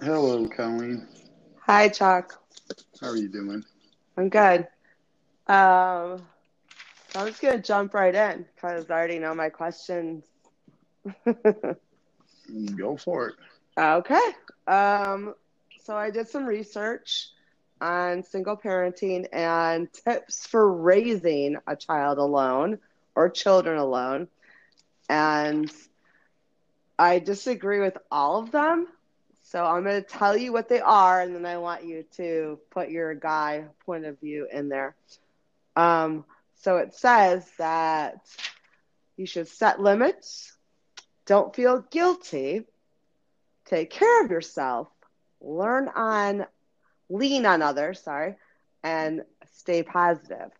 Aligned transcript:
Hello, 0.00 0.46
Colleen. 0.46 1.08
Hi, 1.66 1.88
Chuck. 1.88 2.40
How 3.00 3.08
are 3.08 3.16
you 3.16 3.28
doing? 3.28 3.64
I'm 4.16 4.28
good. 4.28 4.60
Um, 5.48 6.22
I'm 7.16 7.26
just 7.26 7.40
gonna 7.40 7.58
jump 7.58 7.94
right 7.94 8.14
in 8.14 8.46
because 8.54 8.90
I 8.90 8.94
already 8.94 9.18
know 9.18 9.34
my 9.34 9.48
questions. 9.48 10.24
Go 12.76 12.96
for 12.96 13.28
it. 13.30 13.34
okay. 13.76 14.30
Um, 14.66 15.34
so 15.80 15.96
I 15.96 16.10
did 16.10 16.28
some 16.28 16.46
research 16.46 17.30
on 17.80 18.22
single 18.22 18.56
parenting 18.56 19.26
and 19.32 19.88
tips 20.04 20.46
for 20.46 20.72
raising 20.72 21.56
a 21.66 21.74
child 21.74 22.18
alone 22.18 22.78
or 23.16 23.28
children 23.28 23.78
alone, 23.78 24.28
and 25.08 25.72
I 26.98 27.18
disagree 27.18 27.80
with 27.80 27.98
all 28.10 28.38
of 28.38 28.52
them. 28.52 28.86
So 29.50 29.64
I'm 29.64 29.82
going 29.82 30.02
to 30.02 30.06
tell 30.06 30.36
you 30.36 30.52
what 30.52 30.68
they 30.68 30.80
are, 30.80 31.22
and 31.22 31.34
then 31.34 31.46
I 31.46 31.56
want 31.56 31.82
you 31.82 32.04
to 32.16 32.58
put 32.70 32.90
your 32.90 33.14
guy 33.14 33.64
point 33.86 34.04
of 34.04 34.20
view 34.20 34.46
in 34.52 34.68
there. 34.68 34.94
Um, 35.74 36.26
so 36.56 36.76
it 36.76 36.94
says 36.94 37.50
that 37.56 38.20
you 39.16 39.24
should 39.24 39.48
set 39.48 39.80
limits, 39.80 40.54
don't 41.24 41.56
feel 41.56 41.80
guilty, 41.90 42.64
take 43.64 43.88
care 43.88 44.22
of 44.22 44.30
yourself, 44.30 44.88
learn 45.40 45.88
on, 45.94 46.44
lean 47.08 47.46
on 47.46 47.62
others, 47.62 48.02
sorry, 48.02 48.34
and 48.82 49.22
stay 49.54 49.82
positive. 49.82 50.50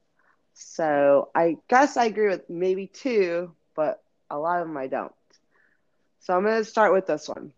So 0.54 1.28
I 1.34 1.58
guess 1.68 1.98
I 1.98 2.06
agree 2.06 2.28
with 2.28 2.48
maybe 2.48 2.86
two, 2.86 3.52
but 3.76 4.02
a 4.30 4.38
lot 4.38 4.62
of 4.62 4.68
them 4.68 4.78
I 4.78 4.86
don't. 4.86 5.12
So 6.20 6.34
I'm 6.34 6.42
going 6.42 6.56
to 6.56 6.64
start 6.64 6.94
with 6.94 7.06
this 7.06 7.28
one. 7.28 7.52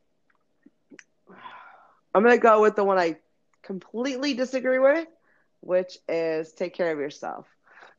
I'm 2.15 2.23
going 2.23 2.35
to 2.35 2.43
go 2.43 2.61
with 2.61 2.77
the 2.77 2.85
one 2.85 2.99
I 2.99 3.16
completely 3.63 4.35
disagree 4.35 4.79
with, 4.79 5.07
which 5.61 5.99
is 6.09 6.52
take 6.52 6.75
care 6.75 6.93
of 6.93 6.99
yourself. 6.99 7.47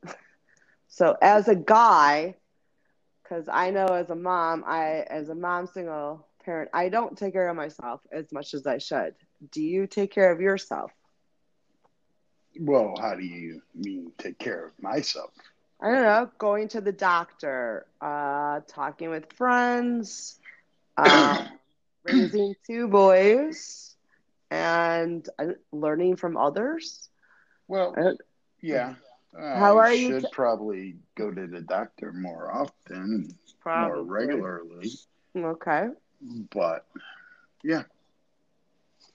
so 0.88 1.16
as 1.22 1.48
a 1.48 1.56
guy, 1.56 2.36
because 3.24 3.48
I 3.52 3.72
know 3.72 3.86
as 3.86 4.10
a 4.10 4.16
mom, 4.16 4.64
I 4.68 5.06
as 5.10 5.30
a 5.30 5.36
mom 5.36 5.68
single 5.68 6.28
parent, 6.44 6.70
I 6.74 6.90
don't 6.90 7.18
take 7.18 7.34
care 7.34 7.48
of 7.48 7.56
myself 7.56 8.02
as 8.12 8.32
much 8.32 8.54
as 8.54 8.68
I 8.68 8.80
should. 8.80 9.16
Do 9.52 9.62
you 9.62 9.88
take 9.88 10.12
care 10.12 10.32
of 10.32 10.42
yourself? 10.42 10.92
Well, 12.60 12.96
how 13.00 13.16
do 13.16 13.24
you 13.24 13.62
mean 13.74 14.12
take 14.18 14.38
care 14.38 14.66
of 14.66 14.74
myself? 14.82 15.32
I 15.80 15.92
don't 15.92 16.04
know, 16.04 16.30
going 16.38 16.68
to 16.70 16.82
the 16.82 16.92
doctor, 16.92 17.88
uh, 18.02 18.60
talking 18.68 19.10
with 19.10 19.34
friends, 19.34 20.40
um, 20.98 21.48
raising 22.04 22.54
two 22.68 22.88
boys, 22.88 23.91
and 24.52 25.28
uh, 25.40 25.54
learning 25.72 26.18
from 26.18 26.38
others. 26.38 27.10
Well, 27.68 27.96
Uh, 27.98 28.14
yeah. 28.62 28.96
How 29.36 29.78
I 29.80 29.88
are 29.90 29.94
you 29.94 30.10
Should 30.10 30.24
t- 30.24 30.30
probably 30.32 30.98
go 31.16 31.32
to 31.32 31.48
the 31.48 31.62
doctor 31.62 32.12
more 32.12 32.52
often, 32.52 33.34
more 33.66 34.04
regularly. 34.04 34.90
Okay. 35.36 35.88
But 36.54 36.86
yeah, 37.64 37.84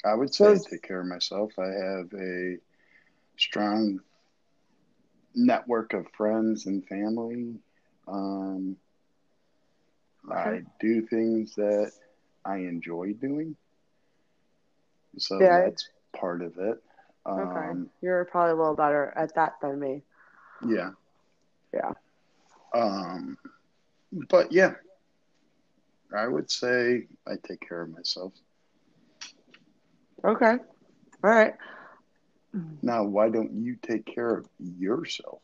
I 0.04 0.14
would 0.14 0.34
say 0.34 0.56
So- 0.56 0.70
take 0.70 0.82
care 0.82 1.00
of 1.00 1.06
myself. 1.06 1.52
I 1.58 1.66
have 1.68 2.12
a 2.14 2.56
strong 3.36 4.00
network 5.34 5.92
of 5.92 6.08
friends 6.16 6.64
and 6.66 6.86
family. 6.88 7.60
Um, 8.08 8.76
I 10.30 10.62
do 10.80 11.02
things 11.06 11.54
that 11.56 11.92
I 12.44 12.56
enjoy 12.58 13.12
doing. 13.12 13.56
So 15.18 15.38
Yeah. 15.40 15.64
that's 15.64 15.88
part 16.12 16.42
of 16.42 16.58
it. 16.58 16.82
Okay. 17.26 17.70
Um, 17.70 17.90
You're 18.00 18.24
probably 18.24 18.52
a 18.52 18.56
little 18.56 18.74
better 18.76 19.12
at 19.16 19.34
that 19.34 19.54
than 19.60 19.78
me. 19.78 20.02
yeah. 20.66 20.90
Yeah. 21.72 21.92
Um, 22.74 23.36
but 24.30 24.52
yeah, 24.52 24.74
I 26.14 26.26
would 26.26 26.50
say 26.50 27.06
I 27.26 27.34
take 27.42 27.60
care 27.60 27.82
of 27.82 27.90
myself. 27.90 28.32
Okay. 30.24 30.58
All 31.24 31.30
right. 31.30 31.54
Now, 32.82 33.04
why 33.04 33.28
don't 33.28 33.52
you 33.52 33.76
take 33.82 34.06
care 34.06 34.34
of 34.36 34.46
yourself? 34.58 35.42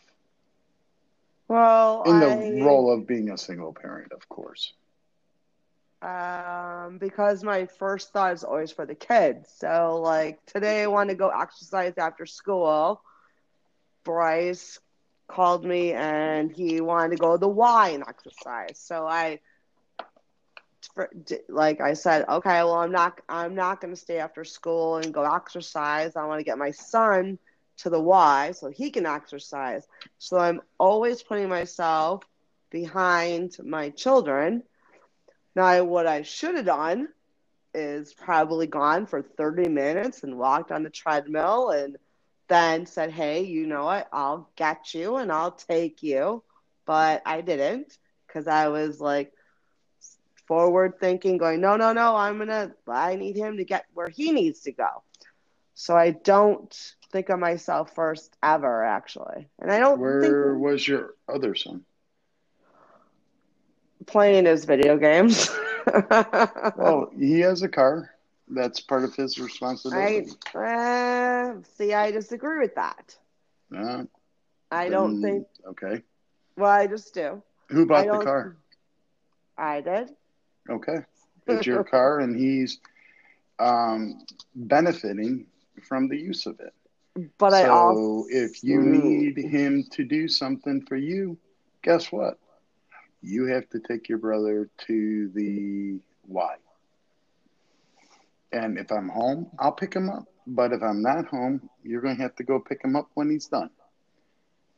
Well, 1.49 2.03
In 2.07 2.21
the 2.21 2.27
I, 2.29 2.65
role 2.65 2.93
of 2.93 3.07
being 3.07 3.31
a 3.31 3.39
single 3.39 3.73
parent, 3.73 4.13
of 4.13 4.29
course. 4.29 4.73
Um, 6.03 6.99
because 6.99 7.45
my 7.45 7.67
first 7.67 8.13
thought 8.13 8.35
is 8.35 8.45
always 8.45 8.73
for 8.73 8.87
the 8.87 8.95
kids. 8.95 9.55
So, 9.57 10.01
like 10.03 10.45
today, 10.47 10.83
I 10.83 10.87
want 10.89 11.11
to 11.11 11.17
go 11.17 11.29
exercise 11.31 11.95
after 11.97 12.27
school. 12.27 13.03
Bryce 14.05 14.81
called 15.29 15.65
me 15.65 15.93
and 15.93 16.53
he 16.53 16.81
wanted 16.81 17.13
to 17.13 17.17
go 17.17 17.33
to 17.33 17.39
the 17.39 17.49
Y 17.49 17.91
and 17.91 18.05
exercise. 18.07 18.79
So 18.79 19.07
I, 19.07 19.41
like 21.49 21.81
I 21.81 21.95
said, 21.95 22.27
okay, 22.29 22.63
well, 22.65 22.75
I'm 22.75 22.93
not, 22.93 23.21
I'm 23.29 23.55
not 23.55 23.81
going 23.81 23.95
to 23.95 24.01
stay 24.01 24.19
after 24.19 24.45
school 24.45 24.97
and 24.97 25.15
go 25.15 25.25
exercise. 25.25 26.17
I 26.17 26.27
want 26.27 26.41
to 26.41 26.45
get 26.45 26.59
my 26.59 26.73
son 26.73 27.39
to 27.79 27.91
the 27.91 28.01
Y 28.01 28.53
so 28.53 28.71
he 28.71 28.91
can 28.91 29.07
exercise. 29.07 29.87
So 30.19 30.39
I'm 30.39 30.61
always 30.79 31.23
putting 31.23 31.49
myself 31.49 32.25
behind 32.71 33.57
my 33.65 33.91
children. 33.91 34.63
Now, 35.55 35.85
what 35.85 36.07
I 36.07 36.23
should 36.23 36.55
have 36.57 36.67
done 36.67 37.09
is 37.75 38.13
probably 38.15 38.67
gone 38.67 39.07
for 39.07 39.23
30 39.23 39.69
minutes 39.69 40.23
and 40.23 40.39
walked 40.39 40.71
on 40.71 40.83
the 40.83 40.91
treadmill 40.91 41.71
and 41.71 41.97
then 42.49 42.87
said, 42.87 43.11
Hey, 43.11 43.43
you 43.43 43.67
know 43.67 43.85
what? 43.85 44.09
I'll 44.13 44.51
get 44.57 44.95
you 44.95 45.17
and 45.17 45.33
I'll 45.33 45.53
take 45.53 46.03
you. 46.03 46.43
But 46.85 47.23
I 47.25 47.41
didn't 47.41 47.97
because 48.27 48.47
I 48.47 48.69
was 48.69 49.01
like 49.01 49.33
forward 50.47 50.99
thinking, 51.01 51.39
going, 51.39 51.61
No, 51.61 51.77
no, 51.77 51.93
no, 51.93 52.17
I'm 52.17 52.37
going 52.37 52.49
to, 52.49 52.73
I 52.89 53.17
need 53.17 53.37
him 53.37 53.59
to 53.59 53.65
get 53.65 53.87
where 53.95 54.09
he 54.09 54.33
needs 54.33 54.61
to 54.61 54.73
go. 54.73 55.03
So 55.75 55.97
I 55.97 56.11
don't 56.11 56.95
think 57.11 57.29
of 57.29 57.39
myself 57.39 57.95
first 57.95 58.37
ever, 58.43 58.85
actually. 58.85 59.49
And 59.59 59.71
I 59.71 59.79
don't 59.79 60.01
Where 60.01 60.21
think 60.21 60.37
was 60.61 60.87
your 60.87 61.15
other 61.29 61.55
son? 61.55 61.85
Playing 64.07 64.47
his 64.47 64.65
video 64.65 64.97
games. 64.97 65.51
Well, 65.85 67.11
he 67.19 67.41
has 67.41 67.63
a 67.63 67.69
car. 67.69 68.13
That's 68.49 68.81
part 68.81 69.03
of 69.03 69.17
his 69.17 69.39
responsibility. 69.39 70.31
I 70.55 70.59
uh, 70.59 71.55
see. 71.77 71.93
I 71.93 72.13
disagree 72.13 72.61
with 72.61 72.77
that. 72.77 73.17
Uh, 73.77 74.05
I 74.71 74.89
don't 74.89 75.21
think. 75.21 75.47
Okay. 75.67 76.03
Well, 76.57 76.71
I 76.71 76.87
just 76.87 77.13
do. 77.15 77.43
Who 77.69 77.87
bought 77.87 78.07
the 78.07 78.25
car? 78.25 78.57
I 79.59 79.81
did. 79.81 80.11
Okay. 80.71 80.99
It's 81.49 81.67
your 81.67 81.83
car, 81.83 82.21
and 82.21 82.37
he's 82.37 82.79
um, 83.59 84.25
benefiting 84.55 85.47
from 85.89 86.09
the 86.09 86.17
use 86.17 86.47
of 86.47 86.61
it. 86.61 87.31
But 87.39 87.51
so 87.51 87.57
I 87.57 87.69
also. 87.69 88.27
if 88.31 88.63
you 88.63 88.81
need 88.81 89.37
him 89.37 89.85
to 89.93 90.05
do 90.05 90.29
something 90.29 90.85
for 90.87 90.97
you, 90.97 91.37
guess 91.83 92.11
what? 92.11 92.39
You 93.23 93.47
have 93.47 93.69
to 93.71 93.81
take 93.81 94.09
your 94.09 94.19
brother 94.19 94.69
to 94.87 95.29
the 95.35 96.01
Y. 96.27 96.57
And 98.53 98.79
if 98.79 98.91
I'm 98.93 99.09
home, 99.09 99.51
I'll 99.59 99.73
pick 99.73 99.95
him 99.95 100.11
up. 100.11 100.27
But 100.47 100.73
if 100.73 100.83
I'm 100.83 101.03
not 101.03 101.27
home, 101.27 101.71
you're 101.83 102.03
going 102.03 102.17
to 102.17 102.23
have 102.23 102.37
to 102.37 102.45
go 102.45 102.61
pick 102.61 102.83
him 102.85 102.97
up 102.97 103.09
when 103.15 103.31
he's 103.31 103.47
done. 103.47 103.71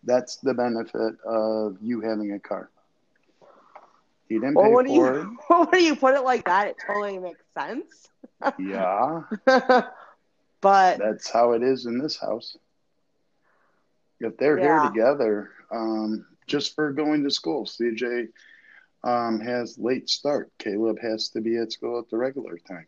That's 0.04 0.36
the 0.36 0.54
benefit 0.54 1.14
of 1.24 1.78
you 1.80 2.00
having 2.00 2.32
a 2.32 2.40
car. 2.40 2.70
He 4.28 4.36
didn't 4.36 4.56
Well, 4.56 4.64
pay 4.64 4.72
what 4.72 4.86
for 4.86 5.18
you? 5.18 5.38
What 5.48 5.72
do 5.72 5.82
you 5.82 5.96
put 5.96 6.14
it 6.14 6.22
like 6.22 6.44
that? 6.46 6.68
It 6.68 6.76
totally 6.86 7.18
makes 7.18 7.44
sense. 7.58 8.08
Yeah, 8.58 9.22
but 10.60 10.98
that's 10.98 11.30
how 11.30 11.52
it 11.52 11.62
is 11.62 11.86
in 11.86 11.98
this 11.98 12.18
house. 12.20 12.56
If 14.20 14.36
they're 14.36 14.58
here 14.58 14.80
together, 14.80 15.50
um, 15.70 16.26
just 16.46 16.74
for 16.74 16.92
going 16.92 17.24
to 17.24 17.30
school, 17.30 17.66
CJ 17.66 18.28
um, 19.04 19.40
has 19.40 19.78
late 19.78 20.08
start. 20.08 20.50
Caleb 20.58 20.98
has 21.00 21.28
to 21.30 21.40
be 21.40 21.56
at 21.56 21.72
school 21.72 21.98
at 21.98 22.08
the 22.10 22.16
regular 22.18 22.58
time. 22.58 22.86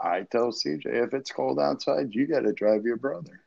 I 0.00 0.22
tell 0.22 0.52
CJ 0.52 0.90
if 1.04 1.14
it's 1.14 1.30
cold 1.32 1.58
outside, 1.58 2.14
you 2.14 2.26
got 2.26 2.40
to 2.40 2.52
drive 2.52 2.84
your 2.84 2.96
brother. 2.96 3.40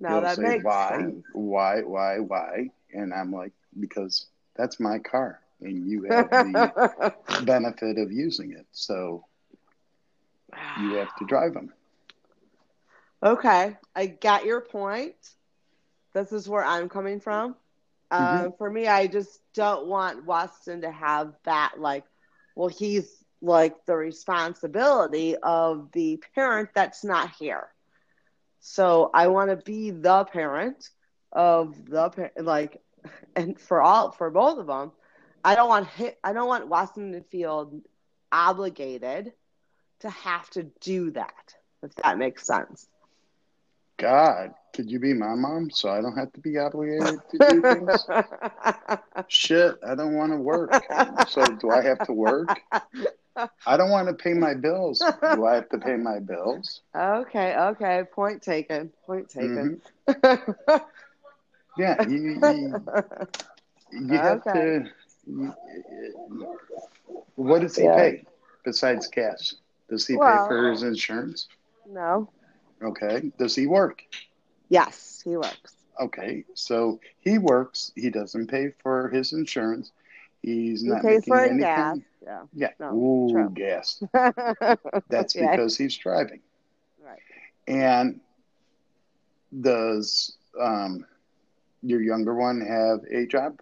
no, 0.00 0.20
He'll 0.20 0.22
that 0.22 0.38
say, 0.38 0.42
makes 0.42 0.62
why, 0.62 0.96
sense. 0.96 1.24
why, 1.32 1.82
why, 1.82 2.18
why? 2.20 2.70
And 2.92 3.12
I'm 3.12 3.32
like, 3.32 3.52
because 3.78 4.26
that's 4.56 4.80
my 4.80 4.98
car, 4.98 5.40
and 5.60 5.86
you 5.86 6.04
have 6.12 6.30
the 6.38 6.72
benefit 7.44 7.98
of 7.98 8.12
using 8.12 8.52
it, 8.52 8.66
so 8.72 9.24
you 10.76 10.94
have 10.94 11.14
to 11.16 11.24
drive 11.24 11.54
them. 11.54 11.72
Okay, 13.22 13.76
I 13.94 14.06
get 14.06 14.44
your 14.44 14.60
point. 14.60 15.36
This 16.12 16.32
is 16.32 16.48
where 16.48 16.64
I'm 16.64 16.88
coming 16.88 17.20
from. 17.20 17.56
Uh, 18.10 18.50
for 18.58 18.70
me, 18.70 18.86
I 18.86 19.06
just 19.06 19.40
don't 19.54 19.86
want 19.86 20.26
Weston 20.26 20.82
to 20.82 20.90
have 20.90 21.34
that, 21.44 21.74
like, 21.78 22.04
well, 22.54 22.68
he's 22.68 23.24
like 23.42 23.84
the 23.86 23.96
responsibility 23.96 25.36
of 25.36 25.90
the 25.92 26.22
parent 26.34 26.70
that's 26.74 27.04
not 27.04 27.32
here. 27.38 27.68
So 28.60 29.10
I 29.12 29.28
want 29.28 29.50
to 29.50 29.56
be 29.56 29.90
the 29.90 30.24
parent 30.24 30.88
of 31.32 31.86
the 31.86 32.10
pa- 32.10 32.42
like, 32.42 32.80
and 33.36 33.58
for 33.60 33.82
all 33.82 34.12
for 34.12 34.30
both 34.30 34.58
of 34.58 34.66
them, 34.66 34.92
I 35.44 35.54
don't 35.54 35.68
want 35.68 35.88
I 36.24 36.32
don't 36.32 36.48
want 36.48 36.68
Weston 36.68 37.12
to 37.12 37.22
feel 37.22 37.80
obligated 38.32 39.32
to 40.00 40.10
have 40.10 40.48
to 40.50 40.64
do 40.80 41.10
that. 41.12 41.54
If 41.82 41.94
that 41.96 42.18
makes 42.18 42.46
sense. 42.46 42.88
God, 43.98 44.54
could 44.76 44.90
you 44.90 44.98
be 45.00 45.14
my 45.14 45.34
mom 45.34 45.70
so 45.70 45.88
I 45.88 46.02
don't 46.02 46.16
have 46.16 46.30
to 46.34 46.40
be 46.40 46.58
obligated 46.58 47.18
to 47.30 47.38
do 47.38 47.62
things? 47.62 48.06
Shit, 49.28 49.76
I 49.86 49.94
don't 49.94 50.14
want 50.14 50.32
to 50.32 50.36
work. 50.38 50.70
So 51.28 51.44
do 51.46 51.70
I 51.70 51.82
have 51.82 51.98
to 52.06 52.12
work? 52.12 52.60
I 53.66 53.76
don't 53.76 53.90
want 53.90 54.08
to 54.08 54.14
pay 54.14 54.34
my 54.34 54.52
bills. 54.54 54.98
Do 55.32 55.46
I 55.46 55.54
have 55.54 55.68
to 55.70 55.78
pay 55.78 55.96
my 55.96 56.18
bills? 56.18 56.82
okay, 56.94 57.56
okay. 57.56 58.04
Point 58.12 58.42
taken. 58.42 58.92
Point 59.06 59.28
taken. 59.30 59.80
Mm-hmm. 60.08 60.76
Yeah, 61.78 62.02
you, 62.08 62.16
you, 62.16 62.86
you 63.92 64.18
have 64.18 64.46
Okay. 64.46 64.52
to. 64.52 64.90
You, 65.26 65.54
what 67.34 67.60
does 67.62 67.76
he 67.76 67.84
Yeah. 67.84 67.96
pay 67.96 68.24
besides 68.64 69.06
cash? 69.08 69.54
Does 69.90 70.06
he 70.06 70.16
Well- 70.16 70.44
pay 70.44 70.48
for 70.48 70.70
his 70.70 70.82
insurance? 70.82 71.48
no. 71.88 72.28
Okay. 72.82 73.32
Does 73.38 73.54
he 73.54 73.66
work? 73.66 74.02
Yes, 74.68 75.20
he 75.24 75.36
works. 75.36 75.74
Okay. 76.00 76.44
So 76.54 77.00
he 77.20 77.38
works. 77.38 77.92
He 77.94 78.10
doesn't 78.10 78.48
pay 78.48 78.72
for 78.82 79.08
his 79.08 79.32
insurance. 79.32 79.92
He's 80.42 80.82
He 80.82 80.88
not 80.88 81.02
pays 81.02 81.20
making 81.26 81.34
for 81.34 81.40
any 81.40 81.58
gas. 81.60 81.78
kind- 81.92 82.04
Yeah. 82.22 82.42
Yeah. 82.54 82.70
No, 82.80 82.92
Ooh, 82.94 83.30
true. 83.32 83.50
gas. 83.50 84.02
That's 85.08 85.34
Yeah. 85.34 85.50
because 85.52 85.76
he's 85.76 85.96
driving. 85.96 86.40
Right. 87.04 87.18
And 87.66 88.20
does 89.60 90.36
um, 90.60 91.06
your 91.82 92.00
younger 92.02 92.34
one 92.34 92.60
have 92.60 93.00
a 93.10 93.26
job? 93.26 93.60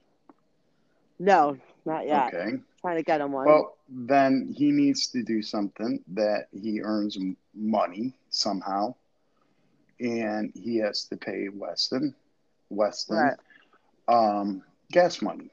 No, 1.19 1.57
not 1.85 2.07
yet. 2.07 2.35
Okay. 2.35 2.59
Trying 2.81 2.97
to 2.97 3.03
get 3.03 3.21
him 3.21 3.33
one. 3.33 3.47
Well, 3.47 3.77
then 3.89 4.53
he 4.57 4.71
needs 4.73 5.07
to 5.09 5.23
do 5.23 5.43
something 5.43 6.01
that 6.09 6.49
he 6.53 6.81
earns 6.83 7.17
money 7.55 8.13
somehow, 8.31 8.95
and 10.01 10.53
he 10.55 10.77
has 10.79 11.05
to 11.07 11.17
pay 11.17 11.49
Weston, 11.49 12.15
Weston, 12.71 13.33
Right. 13.33 13.39
um, 14.09 14.63
gas 14.91 15.23
money. 15.23 15.51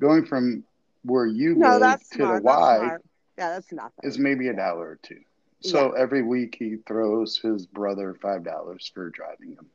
Going 0.00 0.24
from 0.26 0.64
where 1.02 1.26
you 1.26 1.54
no, 1.54 1.78
live 1.78 2.02
to 2.12 2.26
smart. 2.26 2.26
the 2.26 2.36
Y 2.36 2.78
That's. 2.78 3.02
Yeah, 3.38 3.50
that's 3.50 3.72
nothing. 3.72 4.04
is 4.04 4.18
maybe 4.18 4.48
a 4.48 4.54
dollar 4.54 4.90
or 4.90 4.96
two. 5.02 5.20
So 5.60 5.92
every 5.92 6.22
week 6.22 6.56
he 6.58 6.76
throws 6.86 7.38
his 7.38 7.66
brother 7.66 8.14
five 8.14 8.44
dollars 8.44 8.90
for 8.92 9.10
driving 9.10 9.52
him. 9.52 9.70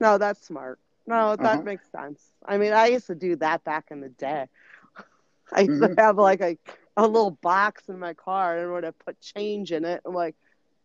No, 0.00 0.18
that's 0.18 0.44
smart. 0.44 0.78
No, 1.06 1.36
that 1.36 1.62
Uh-huh. 1.62 1.64
makes 1.64 1.90
sense. 1.90 2.32
I 2.44 2.58
mean, 2.58 2.72
I 2.72 2.86
used 2.86 3.06
to 3.08 3.14
do 3.14 3.36
that 3.36 3.64
back 3.64 3.88
in 3.90 4.00
the 4.00 4.08
day. 4.10 4.48
I 5.52 5.62
used 5.62 5.78
Mhm. 5.78 5.96
to 5.96 6.02
have 6.02 6.16
like 6.18 6.40
a, 6.40 6.56
a 6.96 7.06
little 7.06 7.32
box 7.42 7.88
in 7.88 7.98
my 7.98 8.14
car 8.14 8.58
and 8.58 8.72
would 8.72 8.84
have 8.84 8.98
put 8.98 9.20
change 9.20 9.72
in 9.72 9.84
it. 9.84 10.00
I'm 10.04 10.14
like, 10.14 10.36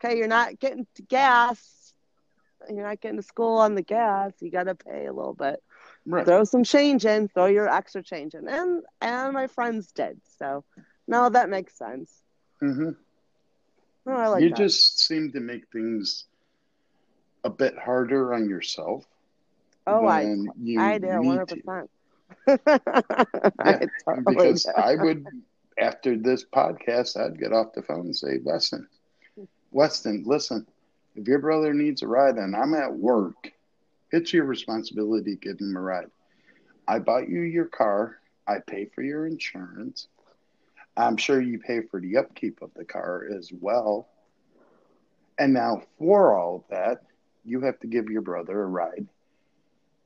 okay, 0.05 0.17
you're 0.17 0.27
not 0.27 0.59
getting 0.59 0.87
to 0.95 1.01
gas. 1.03 1.93
You're 2.69 2.83
not 2.83 3.01
getting 3.01 3.17
to 3.17 3.23
school 3.23 3.57
on 3.59 3.75
the 3.75 3.81
gas. 3.81 4.33
You 4.39 4.49
got 4.51 4.63
to 4.63 4.75
pay 4.75 5.05
a 5.05 5.13
little 5.13 5.33
bit. 5.33 5.61
Right. 6.05 6.25
Throw 6.25 6.43
some 6.43 6.63
change 6.63 7.05
in. 7.05 7.27
Throw 7.27 7.45
your 7.45 7.69
extra 7.69 8.01
change 8.01 8.33
in. 8.33 8.47
And 8.47 8.83
and 9.01 9.33
my 9.33 9.47
friends 9.47 9.91
did. 9.91 10.19
So, 10.39 10.63
no, 11.07 11.29
that 11.29 11.49
makes 11.49 11.77
sense. 11.77 12.11
Mm-hmm. 12.61 12.91
No, 14.05 14.13
I 14.15 14.27
like 14.27 14.43
you 14.43 14.49
that. 14.49 14.57
just 14.57 14.99
seem 14.99 15.31
to 15.31 15.39
make 15.39 15.67
things 15.71 16.25
a 17.43 17.49
bit 17.49 17.77
harder 17.77 18.33
on 18.33 18.49
yourself. 18.49 19.05
oh, 19.87 20.05
I 20.07 20.21
I 20.79 20.97
do, 20.97 21.07
one 21.07 21.37
hundred 21.37 21.49
to. 21.49 21.55
percent. 21.57 21.89
Because 24.25 24.65
I 24.65 24.95
would, 24.95 25.25
after 25.79 26.17
this 26.17 26.43
podcast, 26.43 27.17
I'd 27.17 27.39
get 27.39 27.53
off 27.53 27.73
the 27.73 27.83
phone 27.83 28.01
and 28.07 28.15
say, 28.15 28.39
Weston, 28.43 28.87
Weston, 29.75 30.23
listen, 30.25 30.65
if 31.17 31.27
your 31.27 31.39
brother 31.39 31.73
needs 31.73 32.01
a 32.01 32.07
ride 32.07 32.37
and 32.37 32.55
I'm 32.55 32.73
at 32.73 32.95
work, 32.95 33.51
it's 34.09 34.31
your 34.31 34.45
responsibility 34.45 35.35
to 35.35 35.49
give 35.49 35.59
him 35.59 35.75
a 35.75 35.81
ride. 35.81 36.09
I 36.87 36.99
bought 36.99 37.27
you 37.27 37.41
your 37.41 37.65
car. 37.65 38.17
I 38.47 38.59
pay 38.65 38.85
for 38.85 39.01
your 39.01 39.27
insurance. 39.27 40.07
I'm 40.95 41.17
sure 41.17 41.41
you 41.41 41.59
pay 41.59 41.81
for 41.81 41.99
the 41.99 42.15
upkeep 42.15 42.61
of 42.61 42.73
the 42.73 42.85
car 42.85 43.25
as 43.37 43.51
well. 43.51 44.07
And 45.37 45.53
now, 45.53 45.81
for 45.99 46.39
all 46.39 46.55
of 46.55 46.63
that, 46.69 47.03
you 47.43 47.59
have 47.59 47.77
to 47.81 47.87
give 47.87 48.09
your 48.09 48.21
brother 48.21 48.61
a 48.61 48.67
ride 48.67 49.07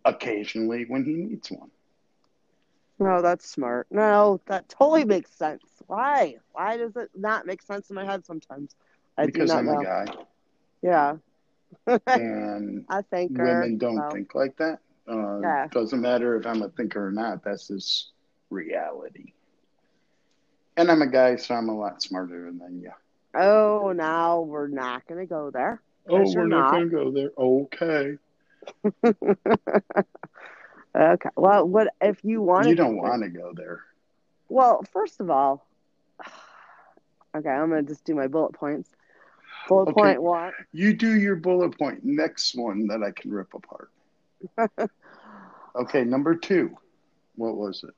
occasionally 0.03 0.85
when 0.87 1.05
he 1.05 1.13
needs 1.13 1.51
one. 1.51 1.69
No, 2.97 3.21
that's 3.21 3.47
smart. 3.47 3.85
No, 3.91 4.41
that 4.47 4.67
totally 4.67 5.05
makes 5.05 5.31
sense. 5.31 5.63
Why? 5.85 6.37
Why 6.53 6.77
does 6.77 6.95
it 6.95 7.11
not 7.15 7.45
make 7.45 7.61
sense 7.61 7.91
in 7.91 7.95
my 7.95 8.03
head 8.03 8.25
sometimes? 8.25 8.75
I 9.19 9.25
because 9.25 9.49
do 9.49 9.55
not 9.55 9.59
I'm 9.59 9.65
know. 9.65 9.79
a 9.79 9.83
guy. 9.83 10.05
Yeah, 10.81 11.17
and 12.07 12.85
I 12.89 13.01
think 13.01 13.37
women 13.37 13.77
don't 13.77 14.11
think 14.11 14.35
like 14.35 14.57
that. 14.57 14.79
Uh, 15.07 15.39
Yeah. 15.41 15.67
Doesn't 15.71 16.01
matter 16.01 16.35
if 16.37 16.45
I'm 16.45 16.61
a 16.61 16.69
thinker 16.69 17.07
or 17.07 17.11
not. 17.11 17.43
That's 17.43 17.67
just 17.67 18.11
reality. 18.49 19.33
And 20.77 20.89
I'm 20.91 21.01
a 21.01 21.07
guy, 21.07 21.35
so 21.35 21.55
I'm 21.55 21.69
a 21.69 21.77
lot 21.77 22.01
smarter 22.01 22.51
than 22.51 22.81
you. 22.81 22.91
Oh, 23.35 23.91
now 23.95 24.41
we're 24.41 24.67
not 24.67 25.07
going 25.07 25.19
to 25.19 25.25
go 25.25 25.51
there. 25.51 25.81
Oh, 26.07 26.31
we're 26.33 26.47
not 26.47 26.71
not. 26.71 26.71
going 26.71 26.89
to 26.89 26.95
go 26.95 27.11
there. 27.11 27.31
Okay. 27.37 28.17
Okay. 30.95 31.29
Well, 31.35 31.67
what 31.67 31.93
if 32.01 32.23
you 32.23 32.41
want? 32.41 32.67
You 32.67 32.75
don't 32.75 32.97
want 32.97 33.23
to 33.23 33.29
go 33.29 33.51
there. 33.55 33.83
Well, 34.49 34.83
first 34.91 35.19
of 35.21 35.29
all, 35.29 35.65
okay, 37.35 37.49
I'm 37.49 37.69
going 37.69 37.85
to 37.85 37.91
just 37.91 38.05
do 38.05 38.15
my 38.15 38.27
bullet 38.27 38.53
points. 38.53 38.89
Bullet 39.69 39.89
Okay. 39.89 39.93
point 40.01 40.21
one. 40.21 40.51
You 40.73 40.93
do 40.93 41.17
your 41.17 41.35
bullet 41.37 41.77
point. 41.77 42.03
Next 42.03 42.55
one 42.55 42.87
that 42.87 43.03
I 43.03 43.11
can 43.11 43.31
rip 43.31 43.53
apart. 43.53 43.89
Okay, 45.75 46.03
number 46.03 46.35
two. 46.35 46.75
What 47.35 47.55
was 47.55 47.83
it? 47.87 47.93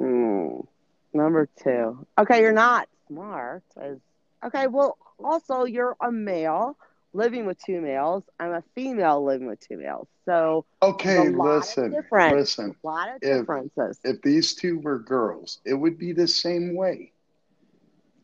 Mm, 0.00 0.64
number 1.12 1.48
two. 1.62 2.06
Okay, 2.16 2.40
you're 2.40 2.52
not 2.52 2.88
smart. 3.08 3.64
As, 3.76 3.98
okay, 4.46 4.68
well, 4.68 4.96
also 5.22 5.64
you're 5.64 5.96
a 6.00 6.12
male 6.12 6.76
living 7.12 7.44
with 7.44 7.58
two 7.66 7.80
males. 7.80 8.22
I'm 8.38 8.52
a 8.52 8.62
female 8.76 9.24
living 9.24 9.48
with 9.48 9.58
two 9.60 9.78
males. 9.78 10.06
So 10.24 10.64
Okay, 10.80 11.26
a 11.26 11.30
lot 11.32 11.56
listen. 11.56 11.96
Listen. 12.12 12.76
a 12.82 12.86
lot 12.86 13.08
of 13.08 13.16
If- 13.20 13.40
differences. 13.40 13.98
If 14.04 14.22
these 14.22 14.54
two 14.54 14.78
were 14.78 15.00
girls, 15.00 15.58
it 15.64 15.74
would 15.74 15.98
be 15.98 16.12
the 16.12 16.28
same 16.28 16.76
way. 16.76 17.12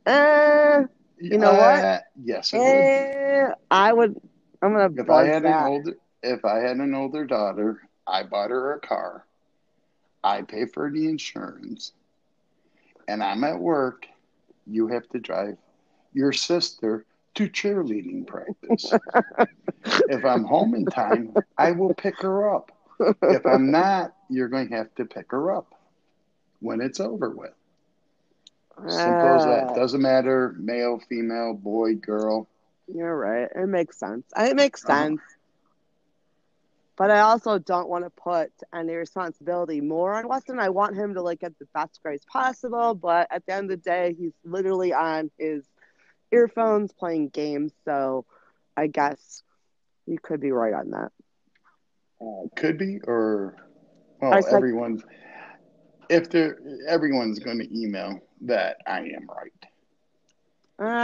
Uh, 0.07 0.85
You 1.19 1.39
know 1.39 1.55
what? 1.55 1.85
Uh, 1.85 2.01
Yes, 2.17 2.53
it 2.55 2.65
would. 2.65 2.91
I 3.71 3.93
would. 3.93 4.21
I'm 4.63 4.73
gonna 4.73 4.91
If 4.97 5.11
I 5.11 5.25
had 5.25 5.45
an 5.45 5.61
older, 5.61 5.97
if 6.23 6.45
I 6.45 6.59
had 6.59 6.77
an 6.77 6.95
older 6.95 7.25
daughter, 7.25 7.89
I 8.07 8.23
bought 8.23 8.51
her 8.51 8.73
a 8.75 8.81
car. 8.81 9.27
I 10.23 10.43
pay 10.43 10.67
for 10.67 10.91
the 10.91 11.09
insurance, 11.09 11.93
and 13.09 13.23
I'm 13.23 13.45
at 13.45 13.59
work. 13.59 14.07
You 14.67 14.89
have 14.89 15.09
to 15.11 15.19
drive 15.19 15.57
your 16.13 16.33
sister 16.33 17.05
to 17.35 17.49
cheerleading 17.49 18.27
practice. 18.27 18.99
if 20.09 20.25
I'm 20.25 20.45
home 20.45 20.75
in 20.75 20.89
time, 20.89 21.39
I 21.59 21.73
will 21.73 21.91
pick 21.91 22.21
her 22.23 22.55
up. 22.55 22.71
If 23.29 23.47
I'm 23.47 23.71
not, 23.71 24.15
you're 24.29 24.49
going 24.49 24.69
to 24.71 24.77
have 24.77 24.95
to 24.97 25.05
pick 25.05 25.31
her 25.33 25.53
up 25.55 25.75
when 26.61 26.81
it's 26.81 27.01
over 27.01 27.31
with. 27.31 27.55
Simple 28.87 29.35
as 29.35 29.45
that. 29.45 29.69
Uh, 29.69 29.75
Doesn't 29.75 30.03
matter, 30.03 30.55
male, 30.59 30.99
female, 30.99 31.55
boy, 31.55 31.95
girl. 31.95 32.49
You're 32.89 33.17
right. 33.17 33.49
It 33.55 33.67
makes 33.67 33.99
sense. 33.99 34.27
It 34.37 34.57
makes 34.57 34.85
Uh-huh. 34.85 35.07
sense. 35.07 35.21
But 36.97 37.11
I 37.11 37.21
also 37.21 37.59
don't 37.59 37.89
want 37.89 38.05
to 38.05 38.11
put 38.11 38.53
any 38.75 38.95
responsibility 38.95 39.81
more 39.81 40.15
on 40.15 40.29
Weston. 40.29 40.59
I 40.59 40.69
want 40.71 40.97
him 40.97 41.15
to 41.15 41.23
like 41.23 41.41
get 41.41 41.59
the 41.59 41.67
best 41.75 42.01
grades 42.03 42.25
possible, 42.27 42.95
but 42.95 43.27
at 43.31 43.45
the 43.47 43.53
end 43.55 43.71
of 43.71 43.83
the 43.83 43.91
day, 43.91 44.15
he's 44.19 44.35
literally 44.45 44.93
on 44.93 45.31
his 45.39 45.69
earphones 46.33 46.93
playing 46.93 47.29
games. 47.31 47.73
So 47.85 48.27
I 48.77 48.87
guess 48.89 49.43
you 50.07 50.19
could 50.23 50.41
be 50.41 50.53
right 50.53 50.75
on 50.75 50.91
that. 50.91 51.13
Uh, 52.21 52.47
could 52.57 52.79
be, 52.79 53.01
or 53.07 53.57
well, 54.21 54.47
everyone's. 54.51 55.05
If 56.09 56.31
there, 56.31 56.59
everyone's 56.89 57.39
going 57.39 57.59
to 57.59 57.77
email 57.79 58.21
that 58.45 58.79
I 58.87 59.01
am 59.01 59.29
right 59.29 59.53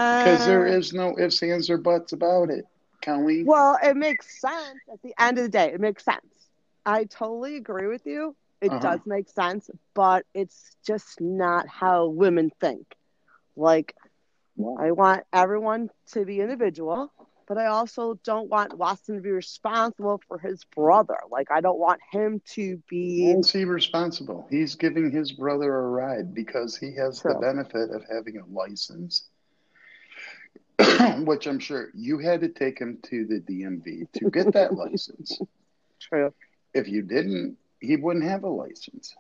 because 0.08 0.44
there 0.44 0.64
Uh, 0.64 0.76
is 0.78 0.92
no 0.92 1.18
ifs, 1.18 1.42
ands, 1.42 1.70
or 1.70 1.78
buts 1.78 2.12
about 2.12 2.50
it, 2.50 2.64
Can 3.00 3.24
we? 3.24 3.48
Well, 3.48 3.78
it 3.82 3.96
makes 3.96 4.40
sense 4.40 4.80
at 4.92 5.00
the 5.02 5.14
end 5.18 5.38
of 5.38 5.44
the 5.44 5.50
day. 5.50 5.72
It 5.72 5.80
makes 5.80 6.04
sense. 6.04 6.48
I 6.84 7.04
totally 7.04 7.56
agree 7.56 7.86
with 7.86 8.06
you. 8.06 8.36
it 8.60 8.78
Uh-huh. 8.78 8.80
does 8.80 9.00
make 9.06 9.28
sense, 9.28 9.70
but 9.94 10.24
it's 10.34 10.76
just 10.86 11.20
not 11.20 11.66
how 11.68 12.08
women 12.08 12.50
think. 12.60 12.86
Like, 13.56 13.94
I 14.76 14.92
want 14.92 15.24
everyone 15.32 15.90
to 16.12 16.24
be 16.24 16.40
individual, 16.40 17.12
but 17.50 17.58
I 17.58 17.66
also 17.66 18.14
don't 18.22 18.48
want 18.48 18.78
Watson 18.78 19.16
to 19.16 19.20
be 19.20 19.32
responsible 19.32 20.22
for 20.28 20.38
his 20.38 20.62
brother. 20.62 21.18
Like, 21.32 21.50
I 21.50 21.60
don't 21.60 21.80
want 21.80 22.00
him 22.12 22.40
to 22.50 22.80
be. 22.88 23.32
Is 23.32 23.50
he 23.50 23.64
responsible? 23.64 24.46
He's 24.48 24.76
giving 24.76 25.10
his 25.10 25.32
brother 25.32 25.76
a 25.76 25.88
ride 25.88 26.32
because 26.32 26.76
he 26.76 26.94
has 26.94 27.20
the 27.20 27.34
benefit 27.34 27.90
of 27.90 28.04
having 28.08 28.38
a 28.38 28.46
license, 28.46 29.24
which 31.24 31.48
I'm 31.48 31.58
sure 31.58 31.88
you 31.92 32.20
had 32.20 32.40
to 32.42 32.48
take 32.50 32.78
him 32.78 33.00
to 33.06 33.26
the 33.26 33.40
DMV 33.40 34.12
to 34.12 34.30
get 34.30 34.52
that 34.52 34.74
license. 34.76 35.36
True. 36.00 36.32
If 36.72 36.86
you 36.86 37.02
didn't, 37.02 37.56
he 37.80 37.96
wouldn't 37.96 38.26
have 38.26 38.44
a 38.44 38.48
license. 38.48 39.12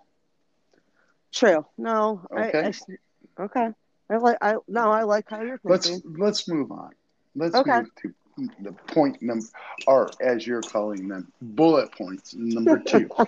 True. 1.34 1.66
No. 1.76 2.24
Okay. 2.32 2.60
I, 2.60 3.42
I, 3.42 3.42
okay. 3.42 3.68
I 4.08 4.16
like. 4.18 4.38
I 4.40 4.54
no. 4.68 4.88
I 4.92 5.02
like 5.02 5.28
how 5.28 5.42
you're 5.42 5.58
thinking. 5.58 5.94
Let's 5.94 6.02
let's 6.04 6.48
move 6.48 6.70
on. 6.70 6.90
Let's 7.34 7.56
Okay. 7.56 7.78
move 7.78 7.94
to 8.02 8.14
the 8.60 8.72
point 8.72 9.20
number, 9.22 9.46
or 9.86 10.10
as 10.20 10.46
you're 10.46 10.62
calling 10.62 11.08
them, 11.08 11.32
bullet 11.40 11.92
points 11.92 12.34
number 12.34 12.78
two. 12.78 13.08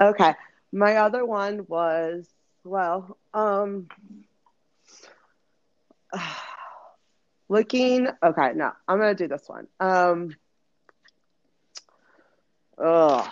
Okay. 0.00 0.34
My 0.72 0.96
other 0.96 1.24
one 1.24 1.66
was 1.66 2.28
well, 2.64 3.18
um 3.34 3.88
looking 7.48 8.08
okay, 8.22 8.52
no, 8.54 8.72
I'm 8.86 8.98
gonna 8.98 9.14
do 9.14 9.28
this 9.28 9.48
one. 9.48 9.66
Um 9.80 10.36
oh 12.78 13.28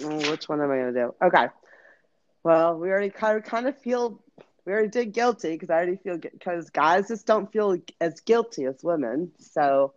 which 0.00 0.48
one 0.48 0.60
am 0.60 0.70
I 0.70 0.76
gonna 0.76 0.92
do? 0.92 1.14
Okay. 1.22 1.46
Well, 2.44 2.78
we 2.78 2.88
already 2.90 3.10
kind 3.10 3.38
of 3.38 3.44
kind 3.44 3.66
of 3.66 3.78
feel 3.78 4.20
we 4.64 4.72
already 4.72 4.88
did 4.88 5.12
guilty 5.12 5.52
because 5.52 5.70
I 5.70 5.74
already 5.74 5.96
feel 5.96 6.18
because 6.18 6.70
guys 6.70 7.08
just 7.08 7.26
don't 7.26 7.50
feel 7.52 7.76
as 8.00 8.20
guilty 8.20 8.64
as 8.64 8.82
women. 8.82 9.32
So 9.38 9.94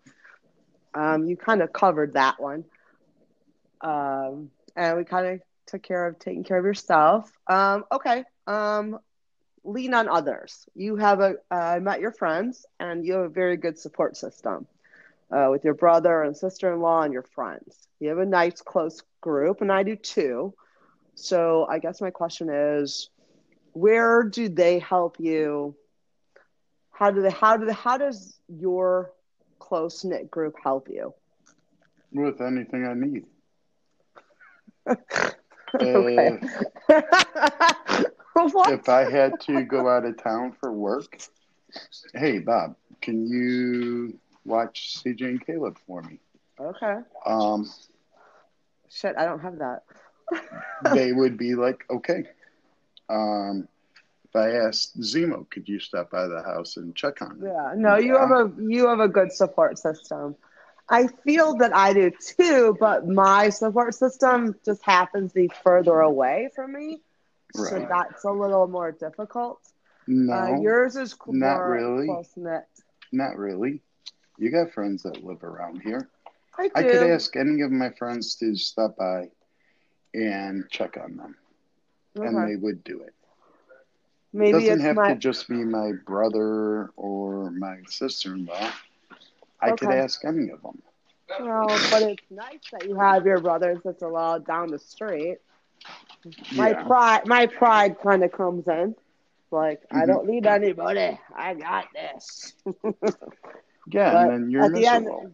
um, 0.93 1.25
you 1.25 1.37
kind 1.37 1.61
of 1.61 1.71
covered 1.71 2.13
that 2.13 2.39
one. 2.39 2.65
Um, 3.81 4.49
and 4.75 4.97
we 4.97 5.03
kind 5.03 5.27
of 5.27 5.41
took 5.67 5.83
care 5.83 6.07
of 6.07 6.19
taking 6.19 6.43
care 6.43 6.57
of 6.57 6.65
yourself. 6.65 7.31
Um, 7.47 7.85
okay. 7.91 8.23
Um, 8.47 8.99
lean 9.63 9.93
on 9.93 10.07
others. 10.07 10.67
You 10.75 10.95
have 10.97 11.19
a, 11.19 11.35
uh, 11.51 11.79
met 11.81 11.99
your 11.99 12.11
friends 12.11 12.65
and 12.79 13.05
you 13.05 13.13
have 13.13 13.23
a 13.23 13.29
very 13.29 13.57
good 13.57 13.77
support 13.79 14.15
system 14.15 14.67
uh, 15.31 15.47
with 15.49 15.63
your 15.63 15.73
brother 15.73 16.21
and 16.23 16.35
sister 16.35 16.73
in 16.73 16.81
law 16.81 17.01
and 17.01 17.13
your 17.13 17.23
friends. 17.23 17.87
You 17.99 18.09
have 18.09 18.19
a 18.19 18.25
nice, 18.25 18.61
close 18.61 19.01
group, 19.21 19.61
and 19.61 19.71
I 19.71 19.83
do 19.83 19.95
too. 19.95 20.53
So 21.15 21.65
I 21.69 21.79
guess 21.79 22.01
my 22.01 22.11
question 22.11 22.49
is 22.49 23.09
where 23.75 24.23
do 24.23 24.47
they 24.47 24.79
help 24.79 25.17
you? 25.19 25.75
How 26.91 27.11
do 27.11 27.21
they, 27.21 27.29
how 27.29 27.57
do 27.57 27.65
they, 27.65 27.73
how 27.73 27.97
does 27.97 28.39
your 28.47 29.11
close 29.59 30.05
knit 30.05 30.31
group 30.31 30.55
help 30.63 30.87
you? 30.89 31.13
With 32.13 32.39
anything 32.41 32.87
I 32.87 32.93
need. 32.93 33.25
Okay. 35.73 36.39
Uh, 36.87 37.01
if 38.69 38.87
I 38.87 39.03
had 39.03 39.41
to 39.41 39.65
go 39.65 39.89
out 39.89 40.05
of 40.05 40.15
town 40.23 40.55
for 40.57 40.71
work, 40.71 41.17
hey 42.13 42.39
Bob, 42.39 42.77
can 43.01 43.27
you 43.27 44.17
watch 44.45 45.03
CJ 45.03 45.21
and 45.21 45.45
Caleb 45.45 45.77
for 45.85 46.01
me? 46.01 46.19
Okay. 46.61 46.99
Um, 47.25 47.69
Shit, 48.89 49.15
I 49.17 49.25
don't 49.25 49.41
have 49.41 49.57
that. 49.57 49.83
they 50.93 51.11
would 51.11 51.37
be 51.37 51.55
like, 51.55 51.83
okay. 51.89 52.23
Um, 53.09 53.67
if 54.25 54.35
I 54.35 54.51
asked 54.67 54.99
Zemo, 54.99 55.49
could 55.49 55.67
you 55.67 55.79
stop 55.79 56.11
by 56.11 56.27
the 56.27 56.41
house 56.43 56.77
and 56.77 56.95
check 56.95 57.21
on 57.21 57.39
me? 57.39 57.47
Yeah. 57.47 57.73
No, 57.75 57.95
you 57.97 58.17
have 58.17 58.31
a 58.31 58.51
you 58.67 58.87
have 58.87 58.99
a 58.99 59.07
good 59.07 59.31
support 59.31 59.77
system. 59.77 60.35
I 60.89 61.07
feel 61.07 61.55
that 61.57 61.75
I 61.75 61.93
do 61.93 62.11
too, 62.11 62.75
but 62.79 63.07
my 63.07 63.49
support 63.49 63.95
system 63.95 64.55
just 64.65 64.83
happens 64.83 65.31
to 65.31 65.35
be 65.35 65.49
further 65.63 65.99
away 66.01 66.49
from 66.55 66.73
me. 66.73 67.01
So 67.53 67.79
that's 67.89 68.23
a 68.25 68.31
little 68.31 68.67
more 68.67 68.91
difficult. 68.91 69.59
No, 70.07 70.33
Uh, 70.33 70.59
yours 70.61 70.95
is 70.95 71.11
cl- 71.11 71.33
not 71.35 71.59
really. 71.65 72.05
close 72.07 72.35
knit. 72.35 72.67
not 73.11 73.37
really. 73.37 73.81
You 74.37 74.51
got 74.51 74.71
friends 74.73 75.03
that 75.03 75.23
live 75.23 75.43
around 75.43 75.81
here. 75.81 76.09
I. 76.57 76.69
I 76.75 76.83
could 76.83 77.03
ask 77.03 77.35
any 77.35 77.61
of 77.61 77.71
my 77.71 77.89
friends 77.91 78.35
to 78.35 78.55
stop 78.55 78.97
by 78.97 79.29
and 80.13 80.69
check 80.69 80.97
on 80.97 81.15
them, 81.15 81.35
and 82.15 82.47
they 82.47 82.55
would 82.55 82.83
do 82.83 83.01
it. 83.01 83.13
Maybe 84.33 84.67
it 84.67 84.69
doesn't 84.69 84.79
have 84.81 84.95
my 84.95 85.13
to 85.13 85.15
just 85.15 85.47
be 85.47 85.63
my 85.63 85.93
brother 86.05 86.89
or 86.95 87.51
my 87.51 87.77
sister-in-law. 87.87 88.71
I 89.61 89.71
could 89.71 89.91
ask 89.91 90.23
any 90.25 90.49
of 90.49 90.61
them. 90.61 90.81
well, 91.39 91.67
but 91.89 92.01
it's 92.03 92.23
nice 92.29 92.59
that 92.71 92.85
you 92.87 92.95
have 92.95 93.25
your 93.25 93.39
brother 93.39 93.71
and 93.71 93.81
sister-in-law 93.81 94.39
down 94.39 94.69
the 94.69 94.79
street. 94.79 95.37
My 96.55 96.69
Yeah. 96.69 96.83
pride, 96.83 97.27
my 97.27 97.45
pride 97.47 97.99
kind 98.01 98.23
of 98.23 98.31
comes 98.31 98.67
in. 98.67 98.95
Like 99.51 99.81
I 99.91 100.03
Mhm. 100.03 100.07
don't 100.07 100.27
need 100.27 100.45
anybody. 100.45 101.19
I 101.35 101.53
got 101.53 101.85
this. 101.93 102.53
Yeah, 103.87 104.11
But 104.13 104.21
and 104.23 104.29
then 104.29 104.49
you're 104.49 104.63
at 104.63 104.73
the 104.73 104.87
end- 104.87 105.05
miserable. 105.05 105.31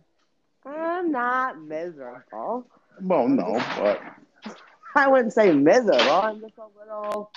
I'm 0.65 1.11
not 1.11 1.59
miserable. 1.59 2.67
well, 3.01 3.27
no, 3.27 3.53
but 3.77 4.01
I 4.95 5.07
wouldn't 5.07 5.33
say 5.33 5.51
miserable. 5.53 5.99
I'm 5.99 6.41
just 6.41 6.57
a 6.57 6.67
little 6.79 7.31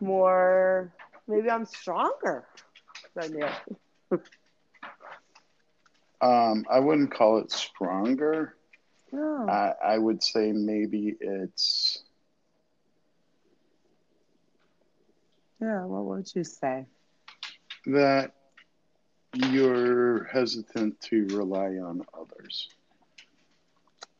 more. 0.00 0.92
Maybe 1.26 1.50
I'm 1.50 1.66
stronger 1.66 2.46
than 3.14 3.38
you. 3.38 4.20
um, 6.20 6.64
I 6.70 6.80
wouldn't 6.80 7.12
call 7.12 7.38
it 7.38 7.52
stronger. 7.52 8.54
No. 9.12 9.46
I, 9.48 9.74
I 9.84 9.98
would 9.98 10.22
say 10.22 10.52
maybe 10.52 11.16
it's 11.20 12.02
yeah. 15.60 15.84
What 15.84 16.04
would 16.04 16.34
you 16.34 16.44
say? 16.44 16.86
that 17.86 18.32
you're 19.34 20.24
hesitant 20.24 21.00
to 21.00 21.26
rely 21.36 21.76
on 21.78 22.02
others. 22.18 22.68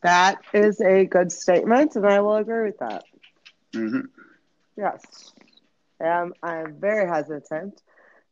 That 0.03 0.39
is 0.53 0.81
a 0.81 1.05
good 1.07 1.33
statement, 1.33 1.97
and 1.97 2.07
I 2.07 2.21
will 2.21 2.37
agree 2.37 2.65
with 2.67 2.79
that. 2.79 3.05
hmm 3.75 4.01
Yes. 4.77 5.33
Um, 6.05 6.35
I'm 6.43 6.79
very 6.81 7.09
hesitant. 7.09 7.83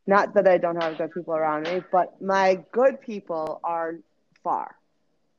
Not 0.07 0.35
that 0.35 0.47
I 0.47 0.59
don't 0.59 0.81
have 0.81 0.99
good 0.99 1.13
people 1.13 1.35
around 1.35 1.65
me, 1.65 1.81
but 1.91 2.21
my 2.21 2.65
good 2.73 3.01
people 3.01 3.61
are 3.65 3.95
far. 4.43 4.77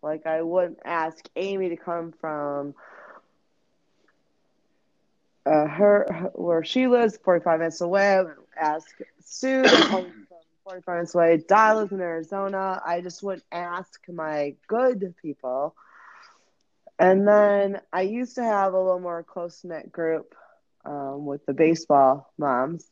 Like 0.01 0.25
I 0.25 0.41
wouldn't 0.41 0.79
ask 0.85 1.27
Amy 1.35 1.69
to 1.69 1.77
come 1.77 2.13
from 2.19 2.73
uh, 5.45 5.67
her 5.67 6.31
where 6.33 6.63
she 6.63 6.87
lives, 6.87 7.17
45 7.23 7.59
minutes 7.59 7.81
away. 7.81 8.07
I 8.17 8.21
would 8.23 8.33
ask 8.59 8.87
Sue 9.21 9.69
to 9.69 9.77
come 9.77 10.13
from 10.27 10.37
45 10.63 10.95
minutes 10.95 11.15
away. 11.15 11.43
Di 11.47 11.73
lives 11.73 11.91
in 11.91 12.01
Arizona. 12.01 12.81
I 12.85 13.01
just 13.01 13.23
wouldn't 13.23 13.45
ask 13.51 13.99
my 14.09 14.55
good 14.67 15.15
people. 15.21 15.75
And 16.99 17.27
then 17.27 17.79
I 17.93 18.01
used 18.01 18.35
to 18.35 18.43
have 18.43 18.73
a 18.73 18.81
little 18.81 18.99
more 18.99 19.23
close 19.23 19.63
knit 19.63 19.91
group 19.91 20.33
um, 20.85 21.25
with 21.25 21.45
the 21.45 21.53
baseball 21.53 22.33
moms. 22.37 22.89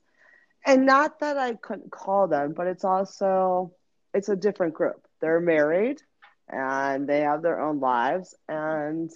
And 0.66 0.86
not 0.86 1.20
that 1.20 1.38
I 1.38 1.54
couldn't 1.54 1.92
call 1.92 2.28
them, 2.28 2.54
but 2.54 2.68
it's 2.68 2.84
also 2.84 3.74
it's 4.14 4.30
a 4.30 4.36
different 4.36 4.74
group. 4.74 5.06
They're 5.22 5.40
married 5.40 6.02
and 6.48 7.08
they 7.08 7.22
have 7.22 7.42
their 7.42 7.60
own 7.60 7.80
lives 7.80 8.36
and 8.48 9.12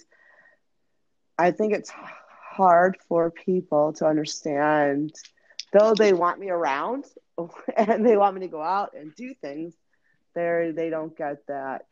I 1.38 1.52
think 1.52 1.72
it's 1.72 1.90
hard 1.90 2.98
for 3.08 3.30
people 3.30 3.92
to 3.94 4.06
understand 4.06 5.14
though 5.72 5.94
they 5.94 6.12
want 6.12 6.40
me 6.40 6.50
around 6.50 7.04
and 7.76 8.04
they 8.04 8.16
want 8.16 8.34
me 8.34 8.40
to 8.42 8.48
go 8.48 8.60
out 8.62 8.94
and 8.94 9.14
do 9.14 9.34
things, 9.40 9.74
they 10.34 10.72
they 10.74 10.90
don't 10.90 11.16
get 11.16 11.46
that 11.46 11.86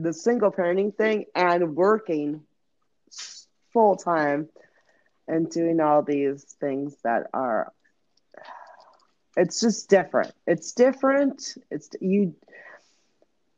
the 0.00 0.12
single 0.12 0.50
parenting 0.52 0.94
thing 0.94 1.24
and 1.34 1.74
working 1.74 2.42
full 3.72 3.96
time 3.96 4.48
and 5.26 5.50
doing 5.50 5.80
all 5.80 6.02
these 6.02 6.44
things 6.60 6.96
that 7.04 7.26
are 7.34 7.72
it's 9.36 9.60
just 9.60 9.88
different. 9.88 10.32
It's 10.48 10.72
different. 10.72 11.54
It's 11.70 11.90
you 12.00 12.34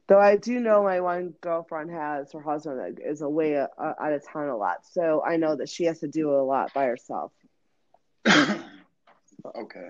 though 0.09 0.19
i 0.19 0.37
do 0.37 0.59
know 0.61 0.83
my 0.83 1.01
one 1.01 1.35
girlfriend 1.41 1.91
has 1.91 2.33
her 2.33 2.41
husband 2.41 3.01
is 3.05 3.23
away 3.23 3.57
uh, 3.57 3.67
out 3.79 4.13
of 4.13 4.27
town 4.27 4.49
a 4.49 4.57
lot. 4.57 4.85
So 4.91 5.23
i 5.27 5.37
know 5.37 5.57
that 5.57 5.69
she 5.69 5.85
has 5.85 6.01
to 6.01 6.09
do 6.09 6.31
a 6.31 6.43
lot 6.43 6.73
by 6.75 6.87
herself. 6.87 7.33
Okay, 9.57 9.89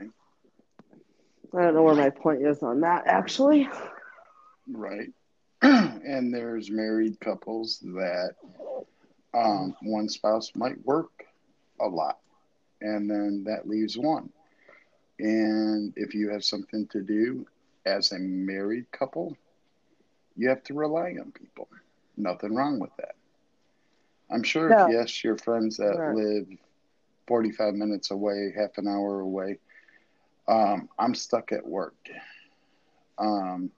i 1.57 1.61
don't 1.61 1.75
know 1.75 1.83
where 1.83 1.97
my 1.97 2.11
point 2.11 2.47
is 2.47 2.62
on 2.62 2.80
that 2.83 3.09
actually. 3.09 3.69
Right. 4.71 5.09
and 6.04 6.33
there's 6.33 6.71
married 6.71 7.21
couples 7.21 7.80
that 7.80 8.35
Um, 9.35 9.76
one 9.83 10.09
spouse 10.09 10.54
might 10.54 10.85
work 10.85 11.25
a 11.80 11.87
lot, 11.88 12.19
and 12.80 13.11
then 13.11 13.45
that 13.45 13.69
leaves 13.69 13.97
one. 13.99 14.30
And 15.19 15.92
if 15.97 16.14
you 16.14 16.30
have 16.30 16.45
something 16.45 16.87
to 16.88 17.02
do 17.02 17.47
as 17.87 18.12
a 18.12 18.19
married 18.19 18.90
couple, 18.92 19.37
you 20.37 20.49
have 20.49 20.62
to 20.64 20.75
rely 20.75 21.16
on 21.21 21.33
people. 21.33 21.69
Nothing 22.16 22.54
wrong 22.54 22.78
with 22.78 22.97
that. 22.97 23.14
I'm 24.30 24.42
sure 24.42 24.71
No. 24.71 24.87
if 24.87 24.87
you 24.87 25.04
your 25.25 25.37
friends 25.38 25.76
that 25.78 26.00
Right. 26.00 26.09
live 26.09 26.47
45 27.26 27.75
minutes 27.75 28.11
away, 28.11 28.52
half 28.57 28.78
an 28.78 28.88
hour 28.88 29.21
away, 29.21 29.59
um, 30.49 30.88
I'm 30.99 31.14
stuck 31.14 31.52
at 31.52 31.66
work. 31.66 31.97
Um, 33.19 33.71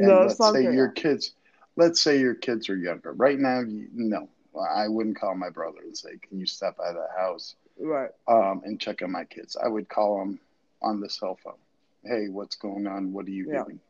and 0.00 0.20
No, 0.20 0.24
let's 0.24 0.46
say 0.46 0.64
your 0.64 0.88
kids, 0.88 1.32
let's 1.76 2.00
say 2.02 2.18
your 2.18 2.34
kids 2.34 2.68
are 2.68 2.76
younger. 2.76 3.12
Right 3.12 3.38
now, 3.38 3.60
you, 3.60 3.88
no, 3.92 4.28
I 4.58 4.88
wouldn't 4.88 5.18
call 5.18 5.34
my 5.34 5.50
brother 5.50 5.78
and 5.82 5.96
say, 5.96 6.18
"Can 6.28 6.38
you 6.38 6.46
stop 6.46 6.76
by 6.76 6.92
the 6.92 7.06
house 7.16 7.56
Right. 7.78 8.10
um, 8.28 8.62
and 8.64 8.80
check 8.80 9.02
on 9.02 9.10
my 9.12 9.24
kids?" 9.24 9.56
I 9.56 9.68
would 9.68 9.88
call 9.88 10.18
them 10.18 10.40
on 10.82 11.00
the 11.00 11.08
cell 11.08 11.36
phone. 11.42 11.58
Hey, 12.04 12.28
what's 12.28 12.56
going 12.56 12.86
on? 12.86 13.12
What 13.12 13.26
are 13.26 13.30
you 13.30 13.46
Yeah. 13.46 13.64
doing? 13.64 13.80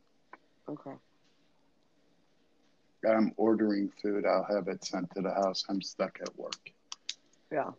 Okay. 0.68 0.94
I'm 3.08 3.32
ordering 3.36 3.90
food. 4.02 4.24
I'll 4.26 4.44
have 4.44 4.68
it 4.68 4.84
sent 4.84 5.10
to 5.12 5.20
the 5.22 5.32
house. 5.32 5.64
I'm 5.68 5.80
stuck 5.82 6.18
at 6.20 6.36
work. 6.36 6.72
Yeah. 7.50 7.70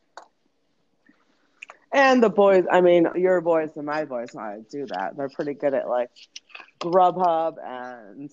And 1.94 2.22
the 2.24 2.30
boys, 2.30 2.66
I 2.72 2.82
mean, 2.82 3.08
your 3.16 3.42
boys 3.42 3.76
and 3.78 3.86
my 3.86 4.06
boys 4.06 4.34
know 4.34 4.42
how 4.42 4.56
to 4.56 4.62
do 4.70 4.86
that. 4.88 5.16
They're 5.16 5.30
pretty 5.30 5.54
good 5.54 5.74
at 5.74 5.88
like 5.88 6.10
Grubhub 6.80 7.58
and 7.64 8.32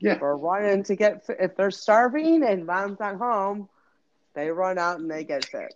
Yeah. 0.00 0.18
we're 0.20 0.36
running 0.36 0.82
to 0.84 0.96
get, 0.96 1.24
if 1.28 1.56
they're 1.56 1.70
starving 1.70 2.42
and 2.44 2.66
mom's 2.66 2.98
not 3.00 3.16
home, 3.16 3.68
they 4.34 4.50
run 4.50 4.78
out 4.78 4.98
and 5.00 5.10
they 5.10 5.24
get 5.24 5.44
fed. 5.46 5.70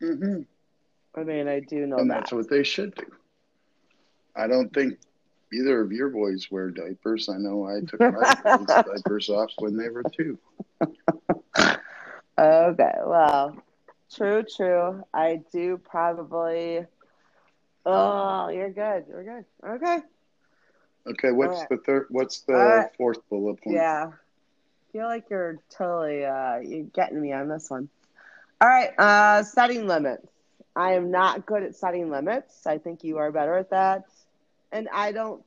hmm 0.00 0.42
I 1.16 1.24
mean, 1.24 1.48
I 1.48 1.60
do 1.60 1.86
know 1.86 1.98
and 1.98 2.10
that. 2.10 2.20
that's 2.20 2.32
what 2.32 2.48
they 2.48 2.62
should 2.62 2.94
do. 2.94 3.06
I 4.36 4.46
don't 4.46 4.72
think 4.72 4.98
either 5.52 5.80
of 5.80 5.92
your 5.92 6.08
boys 6.08 6.48
wear 6.50 6.70
diapers. 6.70 7.28
I 7.28 7.36
know 7.38 7.66
I 7.66 7.80
took 7.80 8.00
my 8.00 8.34
diapers 8.66 9.28
off 9.28 9.50
when 9.58 9.76
they 9.76 9.88
were 9.88 10.04
two. 10.04 10.38
Okay, 12.38 12.94
well, 13.04 13.56
true, 14.14 14.42
true. 14.56 15.04
I 15.12 15.42
do 15.52 15.78
probably. 15.78 16.86
Oh, 17.84 18.48
you're 18.48 18.70
good. 18.70 19.04
You're 19.08 19.24
good. 19.24 19.44
Okay. 19.66 19.98
Okay, 21.08 21.32
what's 21.32 21.56
Alright. 21.56 21.68
the 21.70 21.78
third? 21.78 22.06
What's 22.10 22.40
the 22.40 22.54
Alright. 22.54 22.90
fourth 22.96 23.18
bullet 23.28 23.60
point? 23.62 23.76
Yeah. 23.76 24.10
I 24.12 24.92
feel 24.92 25.06
like 25.06 25.30
you're 25.30 25.58
totally 25.70 26.24
uh 26.24 26.58
you're 26.58 26.86
getting 26.86 27.20
me 27.20 27.32
on 27.32 27.48
this 27.48 27.70
one. 27.70 27.88
All 28.60 28.68
right, 28.68 28.90
uh 28.98 29.42
setting 29.42 29.86
limits. 29.86 30.26
I 30.76 30.92
am 30.92 31.10
not 31.10 31.46
good 31.46 31.62
at 31.62 31.74
setting 31.74 32.10
limits. 32.10 32.66
I 32.66 32.78
think 32.78 33.04
you 33.04 33.18
are 33.18 33.30
better 33.32 33.56
at 33.56 33.70
that. 33.70 34.04
And 34.72 34.88
I 34.92 35.12
don't 35.12 35.42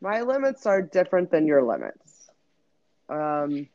my 0.00 0.22
limits 0.22 0.66
are 0.66 0.82
different 0.82 1.30
than 1.30 1.46
your 1.46 1.62
limits. 1.62 2.30
Um 3.08 3.68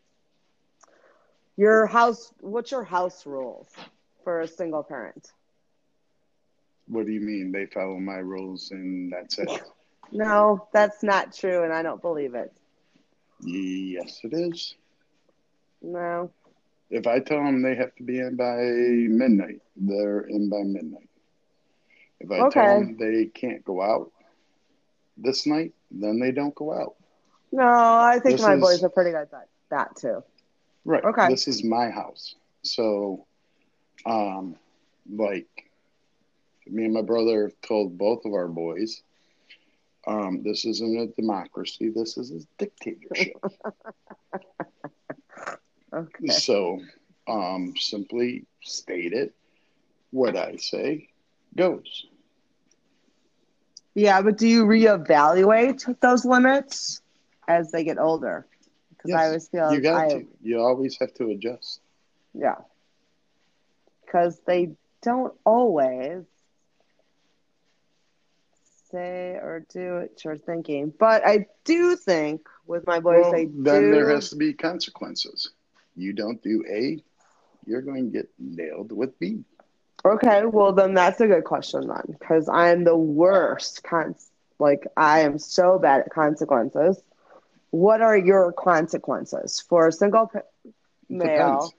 your 1.57 1.85
house 1.87 2.33
what's 2.39 2.71
your 2.71 2.83
house 2.83 3.25
rules 3.25 3.69
for 4.23 4.41
a 4.41 4.47
single 4.47 4.83
parent? 4.83 5.31
What 6.87 7.05
do 7.05 7.11
you 7.11 7.21
mean? 7.21 7.51
They 7.51 7.65
follow 7.67 7.99
my 7.99 8.17
rules 8.17 8.71
and 8.71 9.11
that's 9.11 9.39
it? 9.39 9.49
No, 10.12 10.67
that's 10.74 11.03
not 11.03 11.33
true 11.33 11.63
and 11.63 11.74
I 11.74 11.81
don't 11.83 12.01
believe 12.01 12.35
it. 12.35 12.51
yes, 13.41 14.21
it 14.24 14.33
is. 14.33 14.75
No. 15.81 16.31
If 16.89 17.07
I 17.07 17.19
tell 17.19 17.43
them 17.43 17.62
they 17.62 17.75
have 17.75 17.93
to 17.95 18.03
be 18.03 18.19
in 18.19 18.35
by 18.35 18.55
midnight, 18.55 19.62
they're 19.75 20.21
in 20.21 20.50
by 20.50 20.62
midnight. 20.63 21.09
If 22.19 22.31
I 22.31 22.39
Okay. 22.41 22.59
tell 22.62 22.79
them 22.79 22.97
they 22.97 23.25
can't 23.25 23.63
go 23.65 23.81
out 23.81 24.12
this 25.18 25.46
night, 25.46 25.74
then 25.91 26.20
they 26.20 26.31
don't 26.31 26.55
go 26.55 26.74
out. 26.74 26.96
No, 27.51 27.63
I 27.68 28.20
think 28.22 28.37
This 28.37 28.41
my 28.41 28.55
is- 28.55 28.61
boys 28.61 28.83
are 28.83 28.89
pretty 28.89 29.11
good 29.11 29.22
at 29.22 29.31
that, 29.31 29.48
that 29.70 29.96
too. 29.96 30.24
Right. 30.85 31.03
Okay. 31.03 31.27
This 31.29 31.48
is 31.48 31.63
my 31.63 31.89
house. 31.89 32.35
So, 32.63 33.25
um, 34.05 34.55
like, 35.09 35.48
me 36.68 36.85
and 36.85 36.94
my 36.94 37.01
brother 37.01 37.51
told 37.61 37.98
both 37.98 38.25
of 38.25 38.33
our 38.33 38.48
boys, 38.48 39.01
um, 40.07 40.44
this 40.44 40.65
isn't 40.65 40.98
a 41.00 41.07
democracy. 41.07 41.89
This 41.89 42.18
is 42.18 42.31
a 42.31 42.46
dictatorship. 42.57 43.37
Okay. 45.94 46.27
so, 46.29 46.79
um, 47.27 47.74
simply 47.77 48.46
state 48.61 49.13
it. 49.13 49.33
What 50.11 50.35
I 50.35 50.55
say 50.57 51.09
goes. 51.55 52.05
Yeah, 53.96 54.22
but 54.22 54.37
do 54.37 54.48
you 54.48 54.65
reevaluate 54.65 56.00
those 56.01 56.25
limits 56.25 57.01
as 57.48 57.72
they 57.72 57.83
get 57.83 57.98
older? 58.00 58.46
Because 58.89 59.13
I 59.13 59.25
always 59.27 59.48
feel 59.48 59.72
You 59.72 59.81
got 59.81 59.96
I, 59.96 60.09
to. 60.09 60.25
You 60.41 60.59
always 60.59 60.98
have 61.00 61.13
to 61.15 61.29
adjust. 61.29 61.81
yeah, 62.33 62.55
because 64.05 64.39
they 64.46 64.75
don't 65.01 65.33
always 65.46 66.25
say 68.96 69.31
or 69.42 69.66
do 69.70 69.96
what 69.96 70.24
you're 70.24 70.38
thinking. 70.38 70.94
But 70.98 71.25
I 71.25 71.48
do 71.66 71.96
think 71.96 72.48
with 72.66 72.86
my 72.88 73.00
voice, 73.00 73.22
Well, 73.24 73.31
they 73.34 73.46
then 73.46 73.81
do. 73.84 73.92
there 73.92 74.10
has 74.10 74.29
to 74.29 74.36
be 74.36 74.53
consequences. 74.53 75.50
You 75.96 76.14
don't 76.14 76.42
do 76.42 76.64
A, 76.70 77.03
you're 77.66 77.81
going 77.81 78.05
to 78.05 78.12
get 78.12 78.29
nailed 78.40 78.92
with 78.92 79.18
B. 79.20 79.44
Okay, 80.05 80.46
well 80.46 80.72
then 80.72 80.94
that's 80.94 81.20
a 81.20 81.27
good 81.27 81.44
question 81.46 81.88
then, 81.88 82.03
because 82.20 82.48
I'm 82.48 82.84
the 82.84 82.96
worst. 82.96 83.84
Con- 83.84 84.16
like 84.60 84.88
I 84.96 85.22
am 85.22 85.40
so 85.40 85.79
bad 85.79 86.01
at 86.01 86.10
consequences. 86.12 87.01
What 87.72 88.01
are 88.01 88.16
your 88.18 88.53
consequences 88.53 89.60
for 89.68 89.88
a 89.88 89.92
single 89.92 90.27
pa- 90.27 90.42
male? 91.10 91.74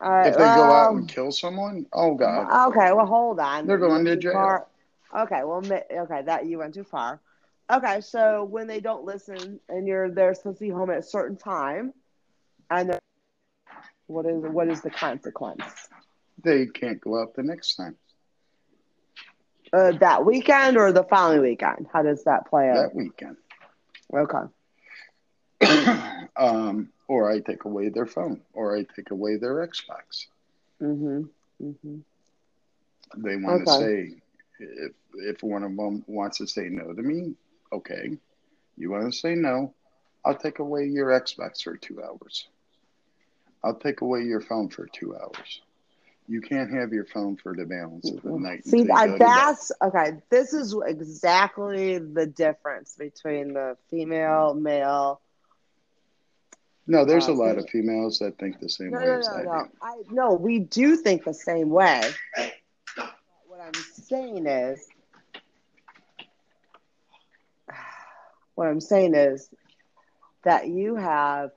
Right, 0.00 0.28
If 0.28 0.36
they 0.36 0.50
go 0.56 0.72
out 0.72 0.90
and 0.90 1.00
um, 1.00 1.06
kill 1.06 1.30
someone, 1.32 1.86
oh 1.92 2.14
God. 2.16 2.68
okay, 2.70 2.92
well 2.92 3.06
hold 3.06 3.38
on. 3.38 3.66
They're 3.66 3.78
going 3.78 4.04
to 4.04 4.16
jail. 4.16 4.66
Okay, 5.16 5.44
well, 5.44 5.62
okay, 5.64 6.22
that 6.22 6.46
you 6.46 6.58
went 6.58 6.74
too 6.74 6.84
far. 6.84 7.20
Okay, 7.70 8.00
so 8.00 8.44
when 8.44 8.66
they 8.66 8.80
don't 8.80 9.04
listen 9.04 9.60
and 9.68 9.86
you're 9.86 10.10
they're 10.10 10.34
supposed 10.34 10.58
to 10.58 10.64
be 10.64 10.70
home 10.70 10.90
at 10.90 10.98
a 10.98 11.02
certain 11.02 11.36
time, 11.36 11.94
and 12.70 12.90
they're- 12.90 12.98
what 14.06 14.26
is 14.26 14.42
what 14.42 14.68
is 14.68 14.82
the 14.82 14.90
consequence? 14.90 15.88
They 16.42 16.66
can't 16.66 17.00
go 17.00 17.20
out 17.20 17.34
the 17.34 17.42
next 17.42 17.76
time. 17.76 17.96
Uh, 19.72 19.92
that 19.92 20.24
weekend 20.24 20.76
or 20.76 20.92
the 20.92 21.04
following 21.04 21.40
weekend? 21.40 21.88
How 21.92 22.02
does 22.02 22.24
that 22.24 22.46
play 22.46 22.68
out? 22.70 22.76
That 22.76 22.94
weekend. 22.94 23.36
Okay. 24.12 24.44
um, 26.36 26.92
or 27.08 27.30
I 27.30 27.40
take 27.40 27.64
away 27.64 27.88
their 27.88 28.06
phone, 28.06 28.42
or 28.52 28.76
I 28.76 28.84
take 28.94 29.10
away 29.10 29.36
their 29.36 29.66
Xbox. 29.66 30.26
Mhm. 30.80 31.28
Mhm. 31.62 32.02
They 33.16 33.36
want 33.36 33.64
to 33.64 33.72
Okay. 33.72 33.80
say, 34.10 34.22
if 34.58 34.92
if 35.14 35.42
one 35.42 35.62
of 35.62 35.76
them 35.76 36.04
wants 36.06 36.38
to 36.38 36.46
say 36.46 36.68
no 36.68 36.92
to 36.92 37.02
me, 37.02 37.34
okay. 37.72 38.18
You 38.76 38.90
want 38.90 39.12
to 39.12 39.18
say 39.18 39.34
no, 39.34 39.74
I'll 40.24 40.36
take 40.36 40.58
away 40.58 40.86
your 40.86 41.08
Xbox 41.10 41.62
for 41.62 41.76
two 41.76 42.02
hours. 42.02 42.48
I'll 43.62 43.74
take 43.76 44.00
away 44.00 44.22
your 44.22 44.40
phone 44.40 44.68
for 44.68 44.86
two 44.86 45.14
hours. 45.16 45.60
You 46.26 46.40
can't 46.40 46.70
have 46.72 46.92
your 46.92 47.04
phone 47.04 47.36
for 47.36 47.54
the 47.54 47.64
balance 47.66 48.10
of 48.10 48.22
the 48.22 48.32
night. 48.32 48.64
See, 48.64 48.88
I, 48.90 49.16
that's 49.18 49.70
okay. 49.82 50.22
This 50.30 50.52
is 50.54 50.74
exactly 50.86 51.98
the 51.98 52.26
difference 52.26 52.96
between 52.96 53.52
the 53.54 53.76
female, 53.90 54.54
male. 54.54 55.20
No, 56.86 57.04
there's 57.04 57.28
Uh, 57.28 57.32
a 57.32 57.34
lot 57.34 57.58
of 57.58 57.68
females 57.68 58.18
that 58.18 58.38
think 58.38 58.60
the 58.60 58.68
same 58.68 58.90
No, 58.90 58.98
way 58.98 59.04
no, 59.04 59.18
as 59.18 59.28
no, 59.28 59.34
I 59.34 59.42
no. 59.42 59.64
do. 59.64 59.70
I 59.82 59.94
no, 60.10 60.34
we 60.34 60.58
do 60.60 60.96
think 60.96 61.24
the 61.24 61.34
same 61.34 61.70
way. 61.70 62.00
I'm 63.64 63.72
saying 63.72 64.46
is, 64.46 64.86
what 68.56 68.68
I'm 68.68 68.80
saying 68.80 69.14
is 69.14 69.48
that 70.44 70.68
you 70.68 70.96
have, 70.96 71.50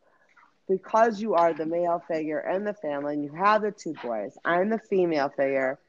because 0.69 1.19
you 1.21 1.33
are 1.33 1.53
the 1.53 1.65
male 1.65 2.01
figure 2.07 2.39
in 2.39 2.63
the 2.63 2.73
family, 2.73 3.15
and 3.15 3.23
you 3.25 3.31
have 3.33 3.61
the 3.61 3.71
two 3.71 3.93
boys. 4.01 4.37
I'm 4.45 4.69
the 4.69 4.79
female 4.79 5.29
figure. 5.29 5.79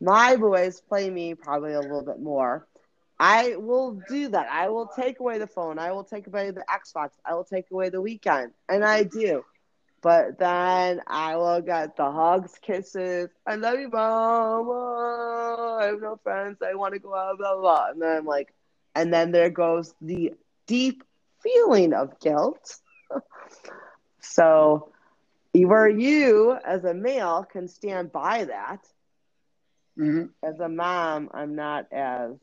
My 0.00 0.34
boys 0.34 0.80
play 0.80 1.08
me 1.08 1.34
probably 1.34 1.74
a 1.74 1.80
little 1.80 2.04
bit 2.04 2.20
more. 2.20 2.66
I 3.20 3.54
will 3.54 4.02
do 4.08 4.28
that. 4.30 4.48
I 4.50 4.68
will 4.68 4.88
take 4.88 5.20
away 5.20 5.38
the 5.38 5.46
phone. 5.46 5.78
I 5.78 5.92
will 5.92 6.02
take 6.02 6.26
away 6.26 6.50
the 6.50 6.64
Xbox. 6.68 7.10
I 7.24 7.34
will 7.34 7.44
take 7.44 7.70
away 7.70 7.88
the 7.88 8.00
weekend. 8.00 8.50
And 8.68 8.84
I 8.84 9.04
do. 9.04 9.44
But 10.02 10.38
then 10.38 11.00
I 11.06 11.36
will 11.36 11.60
get 11.62 11.96
the 11.96 12.10
hugs, 12.10 12.58
kisses. 12.60 13.30
I 13.46 13.56
love 13.56 13.78
you, 13.80 13.88
mom. 13.88 14.66
Oh, 14.68 15.78
I 15.80 15.86
have 15.86 16.00
no 16.00 16.16
friends. 16.22 16.58
I 16.62 16.74
want 16.74 16.94
to 16.94 17.00
go 17.00 17.14
out, 17.14 17.38
blah, 17.38 17.54
blah, 17.54 17.60
blah. 17.60 17.90
And 17.90 18.02
then 18.02 18.18
I'm 18.18 18.26
like, 18.26 18.52
and 18.94 19.12
then 19.12 19.32
there 19.32 19.50
goes 19.50 19.94
the 20.00 20.34
deep 20.66 21.04
feeling 21.42 21.94
of 21.94 22.20
guilt. 22.20 22.76
so 24.20 24.92
where 25.52 25.88
you 25.88 26.56
as 26.64 26.84
a 26.84 26.94
male 26.94 27.44
can 27.44 27.68
stand 27.68 28.12
by 28.12 28.44
that. 28.44 28.80
hmm 29.96 30.24
As 30.42 30.60
a 30.60 30.68
mom, 30.68 31.30
I'm 31.34 31.54
not 31.56 31.92
as 31.92 32.36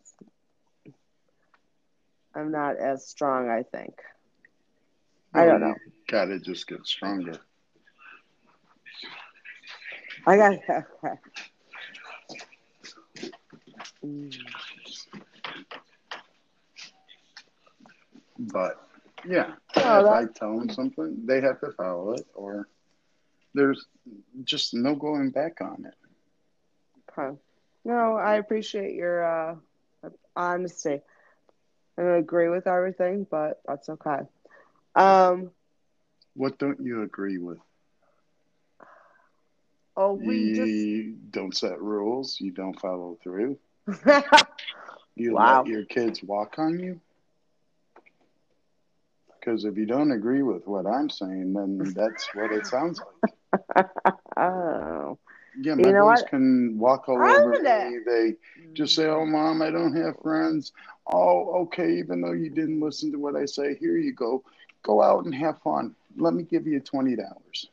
I'm 2.35 2.51
not 2.51 2.77
as 2.77 3.07
strong, 3.07 3.49
I 3.49 3.63
think. 3.63 4.01
I 5.33 5.45
don't 5.45 5.61
know. 5.61 5.75
Gotta 6.07 6.39
just 6.39 6.67
get 6.67 6.85
stronger. 6.87 7.39
I 10.25 10.37
got 10.37 10.53
okay. 10.53 10.81
Mm. 14.05 14.31
But 18.39 18.75
yeah, 19.25 19.51
Oh, 19.77 19.99
if 19.99 20.09
I 20.11 20.25
tell 20.25 20.57
them 20.57 20.69
something, 20.69 21.25
they 21.25 21.41
have 21.41 21.59
to 21.61 21.71
follow 21.71 22.11
it, 22.13 22.27
or 22.35 22.67
there's 23.53 23.85
just 24.43 24.73
no 24.73 24.95
going 24.95 25.31
back 25.31 25.61
on 25.61 25.85
it. 25.85 25.95
Okay. 27.17 27.37
No, 27.85 28.15
I 28.17 28.35
appreciate 28.35 28.95
your 28.95 29.23
uh, 29.23 29.55
honesty. 30.35 31.01
I 31.97 32.01
don't 32.01 32.19
agree 32.19 32.49
with 32.49 32.67
everything, 32.67 33.25
but 33.29 33.61
that's 33.67 33.89
okay. 33.89 34.19
Um, 34.95 35.51
What 36.35 36.57
don't 36.59 36.79
you 36.79 37.01
agree 37.03 37.37
with? 37.37 37.59
Oh, 39.99 40.13
we 40.13 40.71
you 40.93 41.15
don't 41.31 41.55
set 41.55 41.81
rules. 41.81 42.39
You 42.39 42.51
don't 42.51 42.79
follow 42.79 43.17
through. 43.23 43.59
You 45.15 45.35
Wow. 45.35 45.65
let 45.65 45.65
your 45.65 45.85
kids 45.85 46.23
walk 46.23 46.59
on 46.59 46.79
you. 46.79 47.01
Because 49.39 49.65
if 49.65 49.77
you 49.77 49.85
don't 49.85 50.11
agree 50.11 50.43
with 50.43 50.67
what 50.67 50.85
I'm 50.87 51.09
saying, 51.09 51.53
then 51.53 51.93
that's 51.95 52.33
what 52.33 52.51
it 52.51 52.65
sounds 52.67 53.01
like. 53.01 53.31
oh. 54.37 55.17
Yeah, 55.55 55.75
You 55.77 55.91
my 55.91 55.91
know 55.91 56.05
boys 56.05 56.21
what? 56.21 56.23
can 56.23 56.77
walk 56.77 57.09
all 57.09 57.25
I'm 57.25 57.47
over 57.47 57.59
me. 57.59 57.99
They 58.05 58.35
just 58.73 58.95
say, 58.95 59.07
"Oh, 59.07 59.25
mom, 59.25 59.61
I 59.61 59.69
don't 59.71 59.95
have 59.95 60.19
friends." 60.21 60.71
Oh, 61.05 61.61
okay. 61.63 61.97
Even 61.99 62.21
though 62.21 62.31
you 62.33 62.49
didn't 62.49 62.79
listen 62.79 63.11
to 63.11 63.19
what 63.19 63.35
I 63.35 63.45
say, 63.45 63.75
here 63.75 63.97
you 63.97 64.13
go. 64.13 64.43
Go 64.83 65.01
out 65.01 65.25
and 65.25 65.33
have 65.35 65.59
fun. 65.61 65.95
Let 66.17 66.33
me 66.33 66.43
give 66.43 66.67
you 66.67 66.79
twenty 66.79 67.15
dollars. 67.15 67.69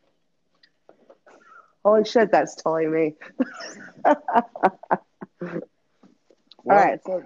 Holy 1.86 2.04
shit, 2.04 2.32
that's 2.32 2.56
totally 2.56 2.88
me. 2.88 3.14
All 4.04 4.16
right, 6.64 6.98
so 7.06 7.22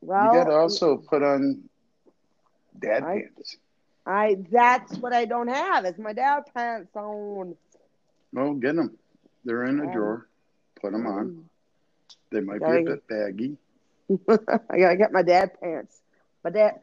well, 0.00 0.24
you 0.34 0.40
got 0.40 0.44
to 0.50 0.56
also 0.56 0.96
put 0.96 1.22
on 1.22 1.62
dad 2.80 3.04
I- 3.04 3.20
pants. 3.20 3.56
I 4.04 4.38
that's 4.50 4.96
what 4.98 5.12
I 5.12 5.24
don't 5.26 5.46
have. 5.46 5.84
It's 5.84 6.00
my 6.00 6.12
dad 6.12 6.42
pants 6.52 6.90
on. 6.96 7.54
Well, 8.32 8.54
get 8.54 8.74
them. 8.74 8.98
They're 9.44 9.62
in 9.66 9.78
a 9.78 9.84
Um, 9.84 9.92
drawer. 9.92 10.26
Put 10.80 10.90
them 10.90 11.06
on. 11.06 11.48
They 12.32 12.40
might 12.40 12.54
be 12.54 12.58
Gotta- 12.58 12.78
a 12.78 12.84
bit 12.84 13.06
baggy. 13.06 13.56
I 14.28 14.78
gotta 14.80 14.96
get 14.96 15.12
my 15.12 15.22
dad 15.22 15.52
pants. 15.60 16.00
My 16.42 16.50
dad. 16.50 16.80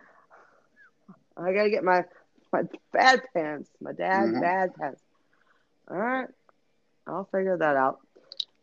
I 1.36 1.52
gotta 1.52 1.70
get 1.70 1.84
my 1.84 2.06
my 2.54 2.62
bad 2.94 3.24
pants. 3.34 3.70
My 3.82 3.92
dad's 3.92 4.32
dad 4.32 4.38
Mhm. 4.38 4.42
bad 4.42 4.76
pants. 4.76 5.02
All 5.92 5.98
right, 5.98 6.30
I'll 7.10 7.30
figure 7.32 7.58
that 7.58 7.76
out. 7.76 8.00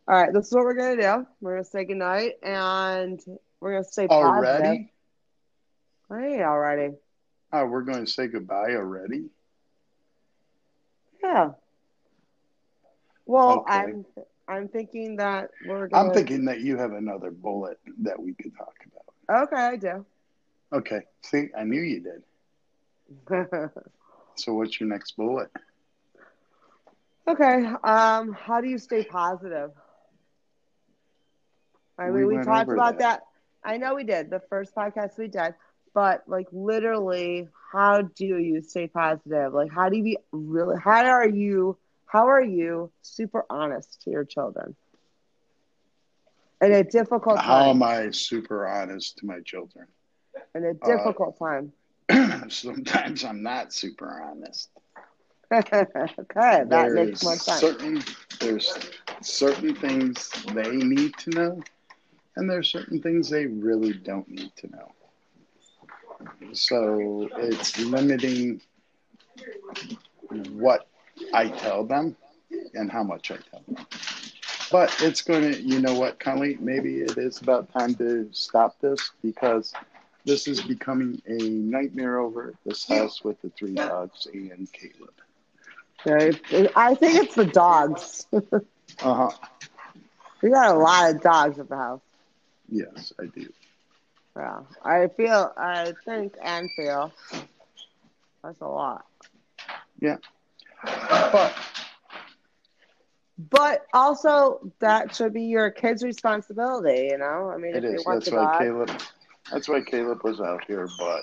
All 0.07 0.15
right, 0.15 0.31
this 0.33 0.47
is 0.47 0.53
what 0.53 0.63
we're 0.63 0.73
gonna 0.73 1.01
do. 1.01 1.27
We're 1.41 1.55
gonna 1.55 1.65
say 1.65 1.83
goodnight 1.85 2.33
and 2.41 3.19
we're 3.59 3.73
gonna 3.73 3.83
stay 3.83 4.07
positive. 4.07 4.45
Already? 4.45 4.91
Hey, 6.09 6.41
already. 6.43 6.95
Oh, 7.51 7.65
we're 7.65 7.81
going 7.81 8.05
to 8.05 8.11
say 8.11 8.27
goodbye 8.27 8.75
already. 8.75 9.25
Yeah. 11.21 11.51
Well, 13.25 13.59
Okay. 13.59 13.73
I'm 13.73 14.05
I'm 14.47 14.67
thinking 14.69 15.17
that 15.17 15.49
we're 15.65 15.87
gonna. 15.87 16.07
I'm 16.07 16.13
thinking 16.13 16.45
that 16.45 16.61
you 16.61 16.77
have 16.77 16.93
another 16.93 17.31
bullet 17.31 17.79
that 17.99 18.21
we 18.21 18.33
could 18.33 18.55
talk 18.55 18.75
about. 18.85 19.43
Okay, 19.43 19.61
I 19.61 19.75
do. 19.75 20.05
Okay. 20.71 21.01
See, 21.23 21.49
I 21.57 21.63
knew 21.63 21.81
you 21.81 22.01
did. 22.01 23.69
So, 24.35 24.53
what's 24.53 24.79
your 24.79 24.87
next 24.87 25.17
bullet? 25.17 25.49
Okay. 27.27 27.65
Um, 27.83 28.31
how 28.33 28.61
do 28.61 28.67
you 28.69 28.77
stay 28.77 29.03
positive? 29.03 29.71
I 31.99 32.09
We 32.09 32.11
mean, 32.11 32.27
we, 32.27 32.37
went 32.37 32.39
talked 32.39 32.71
about 32.71 32.97
that. 32.99 32.99
that. 32.99 33.21
I 33.63 33.77
know 33.77 33.95
we 33.95 34.03
did 34.03 34.29
the 34.29 34.39
first 34.49 34.75
podcast 34.75 35.17
we 35.17 35.27
did, 35.27 35.53
but 35.93 36.23
like 36.27 36.47
literally, 36.51 37.47
how 37.71 38.01
do 38.01 38.25
you 38.25 38.61
stay 38.61 38.87
positive? 38.87 39.53
Like, 39.53 39.71
how 39.71 39.89
do 39.89 39.97
you 39.97 40.03
be 40.03 40.17
really? 40.31 40.77
How 40.79 41.05
are 41.05 41.27
you? 41.27 41.77
How 42.05 42.27
are 42.27 42.43
you 42.43 42.91
super 43.01 43.45
honest 43.49 44.01
to 44.03 44.11
your 44.11 44.25
children 44.25 44.75
in 46.61 46.71
a 46.73 46.83
difficult 46.83 47.43
time. 47.43 47.45
How 47.45 47.69
time? 47.69 47.69
am 47.69 47.83
I 47.83 48.11
super 48.11 48.67
honest 48.67 49.17
to 49.17 49.25
my 49.25 49.39
children? 49.41 49.87
In 50.55 50.63
a 50.65 50.73
difficult 50.73 51.37
time. 51.37 51.73
Sometimes 52.49 53.23
I'm 53.23 53.43
not 53.43 53.73
super 53.73 54.21
honest. 54.21 54.76
okay, 55.53 56.63
that 56.67 56.91
makes 56.91 57.21
more 57.23 57.37
sense. 57.37 57.67
Certain, 57.79 58.03
there's 58.39 58.77
certain 59.21 59.75
things 59.75 60.29
they 60.53 60.75
need 60.75 61.13
to 61.19 61.29
know, 61.31 61.61
and 62.35 62.49
there's 62.49 62.69
certain 62.69 63.01
things 63.01 63.29
they 63.29 63.45
really 63.45 63.93
don't 63.93 64.27
need 64.29 64.51
to 64.57 64.67
know. 64.69 64.91
So 66.53 67.29
it's 67.37 67.79
limiting 67.79 68.61
what 70.51 70.87
I 71.33 71.49
tell 71.49 71.83
them 71.85 72.15
and 72.73 72.91
how 72.91 73.03
much 73.03 73.31
I 73.31 73.37
tell 73.37 73.61
them. 73.67 73.85
But 74.71 74.95
it's 75.01 75.21
going 75.21 75.51
to, 75.51 75.61
you 75.61 75.79
know 75.79 75.93
what, 75.93 76.19
Conley, 76.19 76.57
maybe 76.59 76.99
it 77.01 77.17
is 77.17 77.41
about 77.41 77.71
time 77.71 77.95
to 77.95 78.27
stop 78.31 78.79
this 78.79 79.11
because 79.21 79.73
this 80.25 80.47
is 80.47 80.61
becoming 80.61 81.21
a 81.27 81.49
nightmare 81.49 82.19
over 82.19 82.49
at 82.49 82.55
this 82.65 82.87
house 82.87 83.23
with 83.23 83.41
the 83.41 83.49
three 83.49 83.75
dogs 83.75 84.27
and 84.33 84.71
Caleb. 84.73 85.13
I 86.05 86.95
think 86.95 87.15
it's 87.23 87.35
the 87.35 87.45
dogs. 87.45 88.25
Uh 89.01 89.13
huh. 89.13 89.31
we 90.41 90.49
got 90.49 90.75
a 90.75 90.77
lot 90.77 91.13
of 91.13 91.21
dogs 91.21 91.59
at 91.59 91.69
the 91.69 91.75
house. 91.75 92.01
Yes, 92.69 93.13
I 93.19 93.25
do. 93.27 93.51
Yeah, 94.35 94.61
I 94.83 95.07
feel, 95.07 95.53
I 95.57 95.93
think, 96.05 96.35
and 96.41 96.69
feel 96.75 97.11
that's 98.43 98.61
a 98.61 98.67
lot. 98.67 99.05
Yeah, 99.99 100.17
but 101.31 101.53
But 103.37 103.85
also, 103.93 104.71
that 104.79 105.15
should 105.15 105.33
be 105.33 105.43
your 105.43 105.69
kid's 105.71 106.03
responsibility. 106.03 107.07
You 107.11 107.17
know, 107.17 107.51
I 107.53 107.57
mean, 107.57 107.75
it 107.75 107.83
if 107.83 107.85
is. 107.85 107.89
you 107.89 108.03
want 108.05 108.23
That's 108.23 108.25
the 108.25 108.31
why 108.31 108.45
dog, 108.45 108.57
Caleb. 108.57 108.89
That's 109.51 109.67
why 109.67 109.81
Caleb 109.81 110.23
was 110.23 110.39
out 110.39 110.63
here, 110.65 110.87
but 110.99 111.21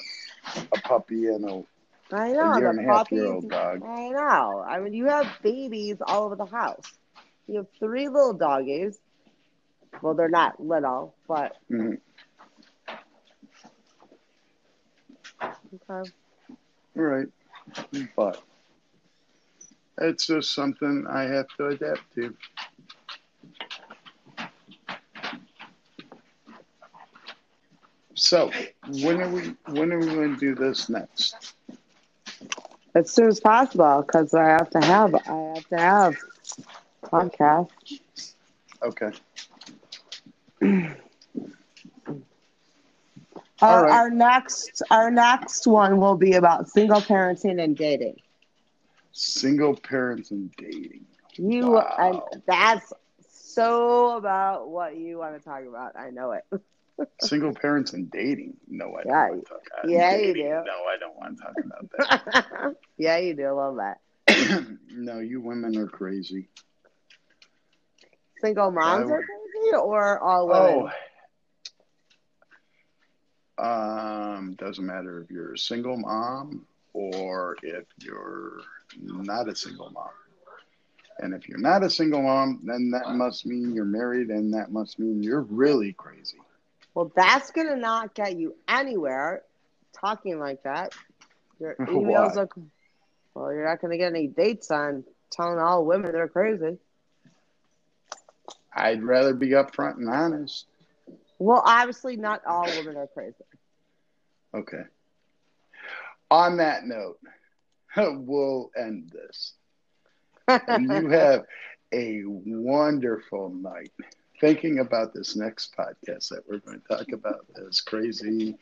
a 0.72 0.80
puppy 0.80 1.26
and 1.26 1.44
a 1.48 1.62
I 2.12 2.32
know 2.32 2.60
year 2.60 2.60
the 2.60 2.70
and 2.70 2.78
a 2.80 2.82
half 2.82 3.10
year 3.10 3.26
old 3.26 3.48
dog. 3.48 3.82
I 3.84 4.08
know. 4.10 4.64
I 4.66 4.80
mean, 4.80 4.92
you 4.94 5.06
have 5.06 5.26
babies 5.42 5.96
all 6.06 6.24
over 6.24 6.36
the 6.36 6.46
house. 6.46 6.98
You 7.46 7.58
have 7.58 7.66
three 7.78 8.08
little 8.08 8.32
doggies. 8.34 8.98
Well, 10.02 10.14
they're 10.14 10.28
not 10.28 10.60
little, 10.60 11.16
but 11.28 11.56
Mhm. 11.70 11.98
okay. 15.74 16.10
Right. 16.94 17.28
But 18.16 18.42
it's 19.98 20.26
just 20.26 20.54
something 20.54 21.06
I 21.08 21.22
have 21.24 21.46
to 21.58 21.66
adapt 21.68 22.12
to. 22.14 22.34
So 28.14 28.50
when 29.02 29.20
are 29.22 29.28
we 29.30 29.54
when 29.72 29.92
are 29.92 29.98
we 29.98 30.06
going 30.06 30.34
to 30.34 30.40
do 30.40 30.54
this 30.54 30.88
next? 30.88 31.54
As 32.94 33.10
soon 33.12 33.28
as 33.28 33.40
possible 33.40 34.02
because 34.06 34.34
I 34.34 34.44
have 34.48 34.70
to 34.70 34.80
have 34.80 35.14
I 35.14 35.36
have 35.54 35.68
to 35.68 35.76
have 35.78 36.14
podcast. 37.04 37.68
Okay. 38.82 39.10
Our, 43.62 43.84
right. 43.84 43.90
our 43.90 44.10
next 44.10 44.82
our 44.90 45.10
next 45.10 45.66
one 45.66 45.98
will 46.00 46.16
be 46.16 46.32
about 46.34 46.68
single 46.68 47.00
parenting 47.00 47.62
and 47.62 47.76
dating. 47.76 48.16
Single 49.12 49.76
parents 49.76 50.30
and 50.30 50.50
dating. 50.56 51.06
You 51.36 51.80
Wow. 51.80 51.88
and 51.98 52.22
that's 52.46 52.92
so 53.18 54.16
about 54.16 54.68
what 54.68 54.96
you 54.96 55.18
want 55.18 55.36
to 55.36 55.40
talk 55.42 55.64
about. 55.66 55.96
I 55.96 56.10
know 56.10 56.32
it. 56.32 56.44
Single 57.20 57.54
parents 57.54 57.92
and 57.92 58.10
dating. 58.10 58.56
No, 58.68 58.94
I 58.96 59.04
don't 59.04 59.06
Yeah, 59.06 59.26
want 59.26 59.44
to 59.44 59.52
talk 59.52 59.62
about 59.72 59.90
yeah, 59.90 60.16
you 60.16 60.34
do. 60.34 60.62
No, 60.64 60.72
I 60.88 60.96
don't 60.98 61.16
want 61.16 61.38
to 61.38 61.42
talk 61.44 61.56
about 61.64 61.90
that. 61.92 62.08
yeah, 62.98 63.16
you 63.18 63.34
do 63.34 63.42
little 63.48 63.76
bit. 63.76 63.98
no, 64.90 65.18
you 65.18 65.40
women 65.40 65.76
are 65.76 65.86
crazy. 65.88 66.48
Single 68.40 68.70
moms 68.70 69.08
I- 69.08 69.10
are 69.10 69.22
crazy 69.22 69.74
or 69.76 70.18
all 70.20 70.48
women? 70.48 70.84
Oh. 70.84 70.90
Um, 73.58 74.54
doesn't 74.56 74.84
matter 74.84 75.20
if 75.22 75.30
you're 75.30 75.52
a 75.54 75.58
single 75.58 75.96
mom 75.96 76.66
or 76.92 77.56
if 77.62 77.84
you're 77.98 78.60
not 79.00 79.48
a 79.48 79.54
single 79.54 79.90
mom. 79.90 80.10
And 81.18 81.34
if 81.34 81.48
you're 81.48 81.58
not 81.58 81.82
a 81.84 81.90
single 81.90 82.22
mom, 82.22 82.60
then 82.64 82.90
that 82.90 83.10
must 83.10 83.46
mean 83.46 83.74
you're 83.74 83.84
married, 83.84 84.30
and 84.30 84.52
that 84.54 84.70
must 84.72 84.98
mean 84.98 85.22
you're 85.22 85.42
really 85.42 85.92
crazy. 85.92 86.38
Well, 86.94 87.10
that's 87.14 87.50
gonna 87.50 87.76
not 87.76 88.14
get 88.14 88.36
you 88.38 88.54
anywhere 88.68 89.42
talking 89.92 90.38
like 90.38 90.62
that. 90.62 90.94
Your 91.58 91.74
emails 91.80 92.36
Why? 92.36 92.42
are 92.42 92.48
well, 93.34 93.52
you're 93.52 93.68
not 93.68 93.80
gonna 93.80 93.98
get 93.98 94.12
any 94.12 94.28
dates 94.28 94.70
on 94.70 95.04
telling 95.30 95.58
all 95.58 95.84
women 95.84 96.12
they're 96.12 96.28
crazy. 96.28 96.78
I'd 98.72 99.02
rather 99.02 99.34
be 99.34 99.50
upfront 99.50 99.96
and 99.96 100.08
honest. 100.08 100.66
Well, 101.38 101.62
obviously 101.64 102.16
not 102.16 102.42
all 102.46 102.66
women 102.66 102.96
are 102.96 103.06
crazy. 103.08 103.34
Okay. 104.54 104.82
On 106.30 106.56
that 106.58 106.84
note, 106.84 107.18
we'll 107.96 108.70
end 108.76 109.12
this. 109.12 109.54
You 110.78 111.08
have 111.08 111.44
a 111.92 112.22
wonderful 112.26 113.48
night. 113.48 113.92
Thinking 114.44 114.80
about 114.80 115.14
this 115.14 115.36
next 115.36 115.74
podcast 115.76 116.28
that 116.30 116.44
we're 116.48 116.58
going 116.60 116.80
to 116.80 116.96
talk 116.96 117.12
about 117.12 117.46
is 117.56 117.80
crazy 117.80 118.58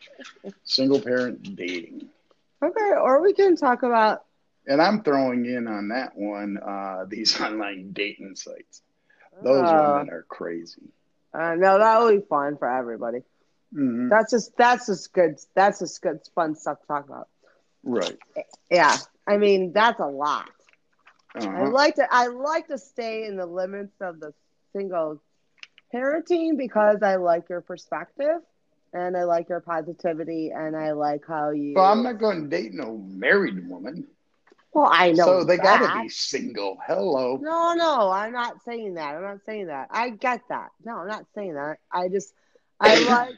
single 0.65 1.01
parent 1.01 1.57
dating. 1.57 2.11
Okay, 2.63 2.93
or 2.97 3.23
we 3.23 3.33
can 3.35 3.57
talk 3.57 3.83
about 3.83 4.25
And 4.67 4.81
I'm 4.81 5.03
throwing 5.03 5.47
in 5.47 5.67
on 5.69 5.89
that 5.89 6.17
one 6.17 6.59
uh, 6.59 7.07
these 7.09 7.41
online 7.41 7.93
dating 7.93 8.37
sites. 8.37 8.83
Those 9.43 9.73
uh, 9.75 9.75
women 9.75 10.11
are 10.11 10.25
crazy. 10.29 10.93
uh, 11.35 11.55
no, 11.57 11.79
that 11.79 11.99
will 12.01 12.11
be 12.19 12.25
fun 12.29 12.57
for 12.59 12.69
everybody. 12.71 13.21
Mhm. 13.75 14.09
That's 14.11 14.31
just 14.31 14.57
that's 14.57 14.87
just 14.87 15.13
good. 15.13 15.37
That's 15.55 15.81
just 15.81 16.01
good 16.03 16.21
fun 16.35 16.55
stuff 16.57 16.81
to 16.81 16.87
talk 16.87 17.07
about. 17.07 17.29
Right. 17.85 18.19
Yeah, 18.71 18.97
I 19.27 19.37
mean 19.39 19.73
that's 19.73 20.01
a 20.01 20.07
lot. 20.07 20.51
I 21.55 21.65
Uh-huh. 21.65 21.65
like 21.65 21.97
to 21.97 22.07
I 22.11 22.27
like 22.29 22.69
to 22.69 22.79
stay 22.79 23.25
in 23.27 23.37
the 23.37 23.47
limits 23.47 23.95
of 24.01 24.21
the 24.21 24.33
single 24.75 25.21
parenting 25.93 26.57
because 26.57 27.03
I 27.03 27.17
like 27.17 27.49
your 27.49 27.61
perspective 27.61 28.41
and 28.93 29.17
I 29.17 29.25
like 29.25 29.49
your 29.49 29.61
positivity 29.61 30.51
and 30.55 30.77
I 30.77 30.93
like 30.93 31.23
how 31.27 31.51
you. 31.51 31.75
Well, 31.77 31.87
I'm 31.87 32.03
not 32.03 32.19
going 32.19 32.43
to 32.43 32.49
date 32.49 32.73
no 32.73 32.99
married 32.99 33.69
woman. 33.69 34.07
Well, 34.73 34.89
I 34.91 35.13
know. 35.13 35.25
so 35.25 35.45
they 35.45 35.59
got 35.59 35.87
to 35.87 36.03
be 36.03 36.09
single. 36.09 36.79
Hello. 36.87 37.39
No, 37.43 37.75
no, 37.75 38.11
I'm 38.11 38.33
not 38.33 38.63
saying 38.65 38.95
that. 38.95 39.15
I'm 39.15 39.23
not 39.23 39.45
saying 39.45 39.67
that. 39.67 39.89
I 39.91 40.11
get 40.11 40.41
that. 40.49 40.71
No, 40.83 40.97
I'm 40.97 41.09
not 41.09 41.27
saying 41.35 41.55
that. 41.55 41.79
I 41.91 42.09
just 42.09 42.33
I 42.81 42.95
like 43.05 43.35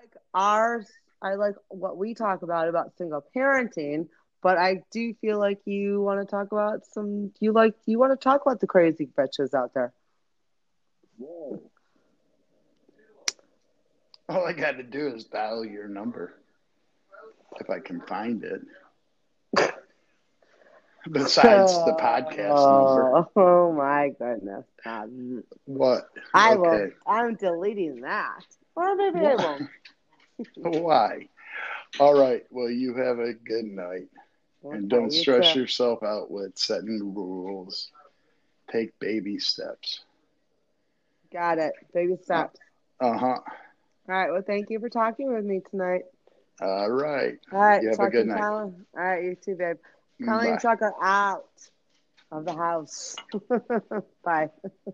like 0.00 0.16
ours. 0.34 0.86
I 1.22 1.34
like 1.34 1.54
what 1.68 1.96
we 1.96 2.14
talk 2.14 2.42
about 2.42 2.68
about 2.68 2.96
single 2.96 3.24
parenting, 3.34 4.08
but 4.42 4.58
I 4.58 4.82
do 4.90 5.14
feel 5.14 5.38
like 5.38 5.60
you 5.64 6.02
want 6.02 6.20
to 6.20 6.30
talk 6.30 6.52
about 6.52 6.84
some. 6.92 7.32
You 7.40 7.52
like 7.52 7.74
you 7.86 7.98
want 7.98 8.12
to 8.12 8.22
talk 8.22 8.42
about 8.42 8.60
the 8.60 8.66
crazy 8.66 9.06
bitches 9.06 9.54
out 9.54 9.72
there. 9.72 9.94
All 14.28 14.46
I 14.46 14.52
got 14.52 14.72
to 14.72 14.82
do 14.82 15.08
is 15.08 15.24
dial 15.24 15.64
your 15.64 15.88
number 15.88 16.34
if 17.60 17.68
I 17.68 17.80
can 17.80 18.00
find 18.02 18.44
it. 18.44 18.62
Besides 21.10 21.84
the 21.84 21.92
podcast 21.92 22.70
number. 22.70 23.12
Oh, 23.12 23.30
oh 23.36 23.72
my 23.72 24.10
goodness! 24.18 24.64
Um, 24.84 25.42
What? 25.64 26.10
I 26.34 26.54
will. 26.56 26.90
I'm 27.06 27.34
deleting 27.34 28.02
that. 28.02 28.44
Or 28.76 28.94
maybe 28.96 29.18
I 29.26 29.34
won't. 29.36 29.68
Why? 30.56 31.28
All 31.98 32.18
right. 32.18 32.44
Well, 32.50 32.70
you 32.70 32.94
have 32.96 33.18
a 33.18 33.32
good 33.32 33.64
night. 33.64 34.08
And 34.70 34.88
don't 34.88 35.06
Okay, 35.06 35.16
stress 35.16 35.54
yourself 35.54 36.02
out 36.02 36.30
with 36.30 36.56
setting 36.58 37.14
rules. 37.14 37.90
Take 38.70 38.98
baby 39.00 39.38
steps. 39.38 40.00
Got 41.32 41.58
it. 41.58 41.72
Baby 41.94 42.16
steps. 42.22 42.58
Uh 43.00 43.16
huh. 43.16 43.26
All 43.26 43.42
right. 44.06 44.32
Well, 44.32 44.42
thank 44.42 44.70
you 44.70 44.80
for 44.80 44.88
talking 44.88 45.32
with 45.32 45.44
me 45.44 45.60
tonight. 45.70 46.02
All 46.60 46.90
right. 46.90 47.38
All 47.52 47.58
right. 47.58 47.82
You 47.82 47.90
have 47.90 48.00
a 48.00 48.10
good 48.10 48.26
night. 48.26 48.40
Colleen. 48.40 48.86
All 48.96 49.02
right. 49.02 49.24
You 49.24 49.36
too, 49.36 49.54
babe. 49.54 49.76
Colleen 50.24 50.54
Bye. 50.54 50.58
Tucker 50.60 50.92
out 51.00 51.48
of 52.32 52.44
the 52.44 52.54
house. 52.54 53.16
Bye. 54.24 54.50